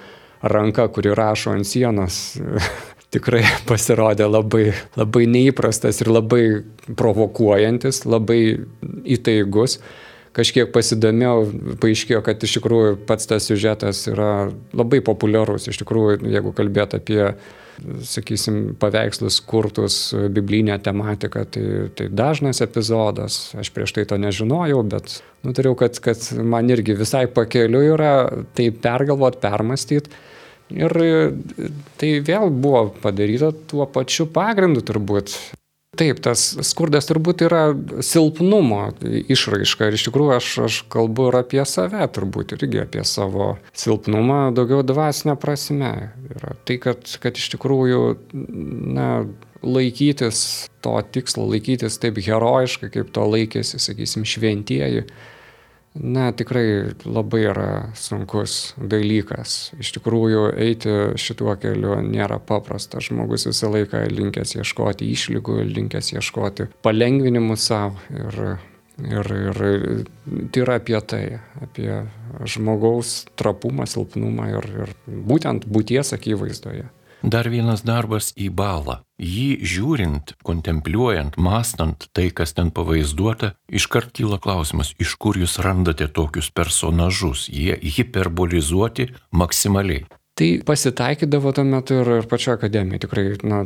ranka, 0.41 0.87
kuri 0.93 1.13
rašo 1.17 1.53
ant 1.53 1.69
sienos, 1.69 2.19
tikrai 3.13 3.43
pasirodė 3.69 4.29
labai, 4.29 4.71
labai 4.97 5.25
neįprastas 5.29 6.01
ir 6.01 6.13
labai 6.13 6.43
provokuojantis, 6.97 8.05
labai 8.09 8.41
įtaigus 9.05 9.79
kažkiek 10.37 10.71
pasidomėjau, 10.73 11.37
paaiškėjo, 11.81 12.19
kad 12.25 12.43
iš 12.45 12.57
tikrųjų 12.59 12.99
pats 13.09 13.29
tas 13.29 13.47
siužetas 13.49 14.05
yra 14.11 14.49
labai 14.75 15.01
populiarus. 15.05 15.69
Iš 15.71 15.81
tikrųjų, 15.81 16.19
jeigu 16.29 16.53
kalbėt 16.57 16.95
apie, 16.97 17.21
sakysim, 18.05 18.59
paveikslus 18.79 19.39
kurtus 19.47 19.99
biblinę 20.35 20.77
tematiką, 20.83 21.45
tai, 21.53 21.65
tai 21.95 22.09
dažnas 22.11 22.61
epizodas. 22.65 23.39
Aš 23.59 23.71
prieš 23.75 23.95
tai 23.97 24.05
to 24.09 24.19
nežinojau, 24.21 24.81
bet 24.91 25.19
nutariau, 25.47 25.77
kad, 25.79 25.99
kad 26.03 26.23
man 26.37 26.69
irgi 26.71 26.97
visai 26.99 27.25
pakeliu 27.31 27.83
yra 27.93 28.13
tai 28.57 28.69
pergalvot, 28.75 29.39
permastyti. 29.43 30.11
Ir 30.69 30.93
tai 31.97 32.11
vėl 32.21 32.51
buvo 32.53 32.91
padaryta 33.01 33.49
tuo 33.71 33.87
pačiu 33.89 34.27
pagrindu 34.29 34.83
turbūt. 34.85 35.33
Taip, 35.97 36.19
tas 36.21 36.41
skurdas 36.69 37.07
turbūt 37.09 37.41
yra 37.47 37.63
silpnumo 38.05 38.91
išraiška 39.01 39.87
ir 39.89 39.95
iš 39.97 40.03
tikrųjų 40.05 40.35
aš, 40.35 40.49
aš 40.67 40.75
kalbu 40.93 41.31
ir 41.31 41.37
apie 41.39 41.63
save, 41.65 42.03
turbūt 42.13 42.53
irgi 42.59 42.83
apie 42.83 43.01
savo 43.09 43.55
silpnumą 43.73 44.51
daugiau 44.53 44.83
dvasinę 44.85 45.33
prasme. 45.41 45.93
Yra 46.29 46.53
tai, 46.69 46.77
kad, 46.83 47.09
kad 47.23 47.41
iš 47.41 47.49
tikrųjų 47.55 48.03
na, 48.93 49.09
laikytis 49.65 50.69
to 50.85 50.93
tikslo, 51.09 51.49
laikytis 51.49 51.97
taip 51.99 52.21
herojiškai, 52.21 52.91
kaip 52.93 53.09
to 53.15 53.25
laikėsi, 53.25 53.81
sakysim, 53.81 54.29
šventieji 54.29 55.07
Na, 55.97 56.29
tikrai 56.31 56.93
labai 57.03 57.41
yra 57.49 57.69
sunkus 57.97 58.75
dalykas. 58.77 59.71
Iš 59.81 59.95
tikrųjų, 59.97 60.43
eiti 60.61 60.93
šituo 61.19 61.55
keliu 61.59 61.97
nėra 62.05 62.37
paprasta. 62.39 63.01
Žmogus 63.01 63.47
visą 63.49 63.71
laiką 63.73 64.03
linkęs 64.13 64.53
ieškoti 64.59 65.09
išlygų, 65.15 65.57
linkęs 65.73 66.13
ieškoti 66.13 66.69
palengvinimų 66.85 67.57
savo. 67.57 67.97
Ir, 68.13 68.37
ir, 69.01 69.31
ir 69.49 69.59
tai 70.53 70.63
yra 70.63 70.77
apie 70.77 71.01
tai, 71.01 71.23
apie 71.65 71.89
žmogaus 72.45 73.23
trapumą, 73.39 73.89
silpnumą 73.89 74.49
ir, 74.59 74.71
ir 74.85 74.95
būtent 75.09 75.65
būties 75.65 76.13
akivaizdoje. 76.15 76.85
Dar 77.23 77.49
vienas 77.51 77.83
darbas 77.83 78.31
į 78.39 78.47
balą. 78.55 79.01
Jį 79.19 79.59
žiūrint, 79.67 80.37
kontempliuojant, 80.47 81.35
mastant 81.35 82.07
tai, 82.15 82.29
kas 82.31 82.55
ten 82.55 82.71
pavaizduota, 82.71 83.53
iškart 83.67 84.13
kyla 84.15 84.39
klausimas, 84.39 84.93
iš 85.03 85.17
kur 85.19 85.35
jūs 85.35 85.57
randate 85.59 86.07
tokius 86.15 86.47
personažus. 86.55 87.49
Jie 87.51 87.75
hiperbolizuoti 87.75 89.09
maksimaliai. 89.35 90.05
Tai 90.39 90.47
pasitaikydavo 90.63 91.51
tuo 91.51 91.65
metu 91.67 91.97
ir, 91.99 92.09
ir 92.21 92.27
pačio 92.31 92.53
akademijoje 92.55 93.01
tikrai 93.03 93.23
na, 93.43 93.57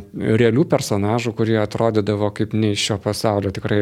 realių 0.41 0.64
personažų, 0.66 1.36
kurie 1.38 1.60
atrodydavo 1.62 2.32
kaip 2.34 2.56
ne 2.58 2.72
iš 2.74 2.88
šio 2.88 2.97
pasaulio, 3.04 3.51
tikrai 3.54 3.78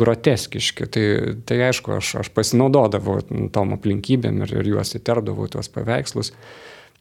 groteskiški. 0.00 0.88
Tai, 0.90 1.04
tai 1.46 1.60
aišku, 1.68 1.94
aš, 2.00 2.16
aš 2.24 2.34
pasinaudodavau 2.34 3.20
tom 3.54 3.76
aplinkybėm 3.78 4.42
ir, 4.42 4.56
ir 4.58 4.72
juos 4.74 4.96
įterdavau 4.98 5.46
tuos 5.52 5.70
paveikslus. 5.70 6.34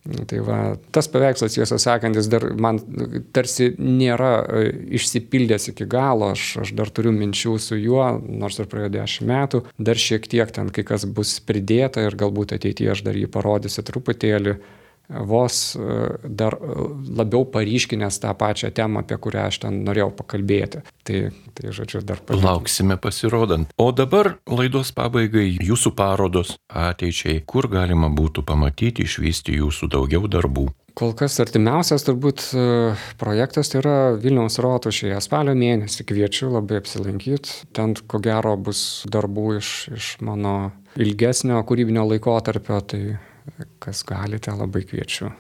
Tai 0.04 0.40
va, 0.44 0.58
tas 0.92 1.08
paveikslas, 1.08 1.54
tiesą 1.56 1.78
sakant, 1.80 2.18
jis 2.20 2.28
dar 2.28 2.44
man 2.60 2.82
tarsi 3.32 3.70
nėra 3.80 4.32
e, 4.44 4.64
išsipildęs 5.00 5.70
iki 5.72 5.88
galo, 5.88 6.34
aš, 6.36 6.48
aš 6.66 6.74
dar 6.76 6.92
turiu 6.92 7.14
minčių 7.16 7.56
su 7.64 7.78
juo, 7.80 8.04
nors 8.20 8.60
ir 8.60 8.68
praėjo 8.68 8.92
dešimt 8.98 9.30
metų, 9.30 9.62
dar 9.80 10.02
šiek 10.04 10.28
tiek 10.28 10.52
ten 10.52 10.74
kai 10.76 10.84
kas 10.90 11.08
bus 11.08 11.38
pridėta 11.48 12.04
ir 12.04 12.20
galbūt 12.20 12.52
ateityje 12.58 12.92
aš 12.98 13.06
dar 13.08 13.16
jį 13.16 13.32
parodysiu 13.32 13.86
truputėlį 13.88 14.58
vos 15.10 15.76
e, 15.76 15.80
dar 16.24 16.58
labiau 17.18 17.46
paryškinęs 17.46 18.20
tą 18.24 18.34
pačią 18.38 18.72
temą, 18.76 19.04
apie 19.04 19.18
kurią 19.18 19.48
aš 19.50 19.60
ten 19.66 19.82
norėjau 19.88 20.12
pakalbėti. 20.18 20.84
Tai, 21.04 21.20
tai 21.54 21.74
žodžiu, 21.76 22.04
dar 22.08 22.22
pavyzdžiui. 22.24 22.48
Lauksime 22.48 22.98
pasirodant. 23.02 23.74
O 23.78 23.92
dabar 23.92 24.36
laidos 24.48 24.94
pabaigai 24.96 25.50
jūsų 25.60 25.94
parodos 25.98 26.56
ateičiai, 26.70 27.44
kur 27.46 27.68
galima 27.72 28.12
būtų 28.14 28.46
pamatyti, 28.48 29.08
išvysti 29.08 29.60
jūsų 29.60 29.92
daugiau 29.98 30.30
darbų. 30.32 30.70
Kol 30.94 31.16
kas 31.18 31.40
artimiausias 31.42 32.06
turbūt 32.06 32.44
e, 32.54 32.64
projektas 33.18 33.72
tai 33.72 33.80
yra 33.82 33.96
Vilniaus 34.22 34.60
rotušėje 34.62 35.18
spalio 35.26 35.56
mėnesį. 35.58 36.06
Kviečiu 36.06 36.52
labai 36.54 36.84
apsilankyti. 36.84 37.64
Ten 37.74 37.96
ko 37.98 38.22
gero 38.22 38.54
bus 38.62 39.02
darbų 39.10 39.48
iš, 39.58 39.72
iš 39.98 40.10
mano 40.22 40.70
ilgesnio 40.94 41.58
kūrybinio 41.66 42.06
laikotarpio. 42.12 42.78
Tai 42.86 43.02
kas 43.84 44.04
galite, 44.08 44.52
labai 44.52 44.86
kviečiu. 44.88 45.32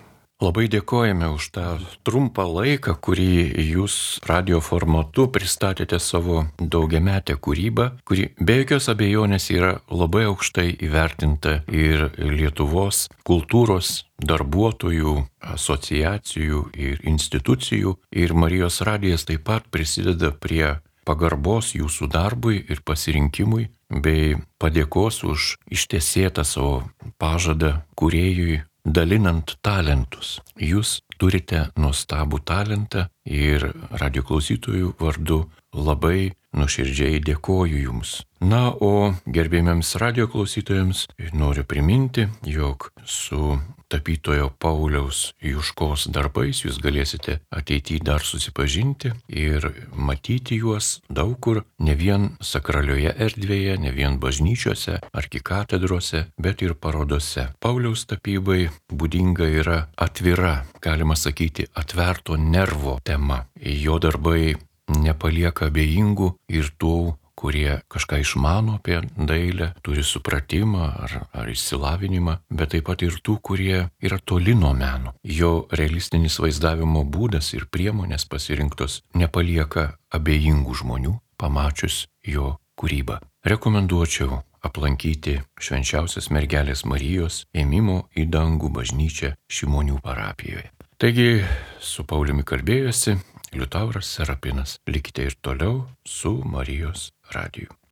Labai 0.43 0.65
dėkojame 0.67 1.27
už 1.37 1.45
tą 1.55 1.65
trumpą 2.03 2.43
laiką, 2.49 2.97
kurį 2.99 3.53
jūs 3.63 4.19
radio 4.27 4.59
formatu 4.65 5.29
pristatėte 5.31 5.99
savo 6.03 6.41
daugiametę 6.59 7.37
kūrybą, 7.37 7.85
kuri 8.03 8.25
be 8.41 8.57
jokios 8.59 8.89
abejonės 8.91 9.47
yra 9.53 9.77
labai 9.87 10.25
aukštai 10.31 10.73
įvertinta 10.83 11.61
ir 11.71 12.09
Lietuvos 12.17 13.05
kultūros 13.23 14.01
darbuotojų, 14.19 15.15
asociacijų 15.53 16.65
ir 16.75 17.05
institucijų. 17.07 17.95
Ir 18.11 18.35
Marijos 18.35 18.81
radijas 18.83 19.23
taip 19.29 19.45
pat 19.47 19.69
prisideda 19.71 20.33
prie 20.33 20.79
pagarbos 21.07 21.73
jūsų 21.77 22.09
darbui 22.11 22.59
ir 22.69 22.83
pasirinkimui, 22.85 23.69
bei 23.89 24.37
padėkos 24.61 25.23
už 25.27 25.55
ištiesėtą 25.71 26.45
savo 26.47 26.83
pažadą 27.21 27.81
kuriejui 27.99 28.61
dalinant 28.83 29.55
talentus. 29.63 30.39
Jūs 30.59 31.01
turite 31.17 31.69
nuostabų 31.79 32.41
talentą 32.43 33.07
ir 33.25 33.69
radio 33.91 34.23
klausytojų 34.27 34.95
vardu 34.99 35.43
labai 35.73 36.33
nuoširdžiai 36.53 37.21
dėkoju 37.23 37.83
Jums. 37.85 38.21
Na, 38.43 38.67
o 38.75 39.13
gerbėmiams 39.23 39.95
radio 40.01 40.27
klausytojams 40.27 41.05
noriu 41.31 41.63
priminti, 41.63 42.27
jog 42.43 42.89
su 43.07 43.55
tapytojo 43.93 44.49
Pauliaus 44.59 45.19
Juškos 45.39 46.07
darbais 46.11 46.63
jūs 46.65 46.79
galėsite 46.81 47.37
ateityje 47.53 48.01
dar 48.07 48.25
susipažinti 48.25 49.13
ir 49.29 49.67
matyti 49.93 50.57
juos 50.59 50.97
daug 51.07 51.37
kur, 51.45 51.61
ne 51.79 51.95
vien 51.99 52.31
sakralioje 52.41 53.13
erdvėje, 53.27 53.77
ne 53.85 53.93
vien 53.93 54.17
bažnyčiose, 54.19 54.97
arkikatedrose, 55.13 56.25
bet 56.41 56.65
ir 56.65 56.73
parodose. 56.73 57.47
Pauliaus 57.63 58.07
tapybai 58.09 58.67
būdinga 58.91 59.47
yra 59.61 59.79
atvira, 59.95 60.65
galima 60.81 61.15
sakyti, 61.15 61.69
atverto 61.77 62.35
nervo 62.35 62.97
tema. 63.05 63.43
Jo 63.61 64.01
darbai 64.01 64.55
nepalieka 64.91 65.69
abejingų 65.71 66.33
ir 66.51 66.71
tų 66.77 67.13
kurie 67.43 67.81
kažką 67.87 68.21
išmano 68.21 68.77
apie 68.77 69.01
dailę, 69.17 69.73
turi 69.81 70.03
supratimą 70.03 70.83
ar, 71.03 71.15
ar 71.33 71.49
išsilavinimą, 71.49 72.37
bet 72.49 72.73
taip 72.73 72.87
pat 72.87 73.03
ir 73.03 73.17
tų, 73.25 73.39
kurie 73.41 73.89
yra 73.99 74.19
toli 74.23 74.55
nuo 74.55 74.73
meno. 74.77 75.15
Jo 75.23 75.65
realistinis 75.71 76.39
vaizdavimo 76.39 77.03
būdas 77.03 77.53
ir 77.57 77.67
priemonės 77.67 78.27
pasirinktos 78.29 79.01
nepalieka 79.17 79.97
abejingų 80.13 80.77
žmonių, 80.83 81.17
pamačius 81.37 82.05
jo 82.23 82.55
kūrybą. 82.79 83.19
Rekomenduočiau 83.43 84.39
aplankyti 84.63 85.41
švenčiausios 85.59 86.29
mergelės 86.31 86.85
Marijos 86.87 87.43
ėmimo 87.51 88.05
į 88.15 88.29
dangų 88.31 88.71
bažnyčią 88.77 89.33
Šimonių 89.51 89.99
parapijoje. 90.05 90.69
Taigi 90.95 91.43
su 91.83 92.05
Pauliumi 92.07 92.45
kalbėjosi 92.47 93.17
Liutauras 93.53 94.05
Serapinas. 94.05 94.79
Likite 94.85 95.23
ir 95.23 95.35
toliau 95.41 95.87
su 96.05 96.41
Marijos 96.45 97.13
radiju. 97.31 97.82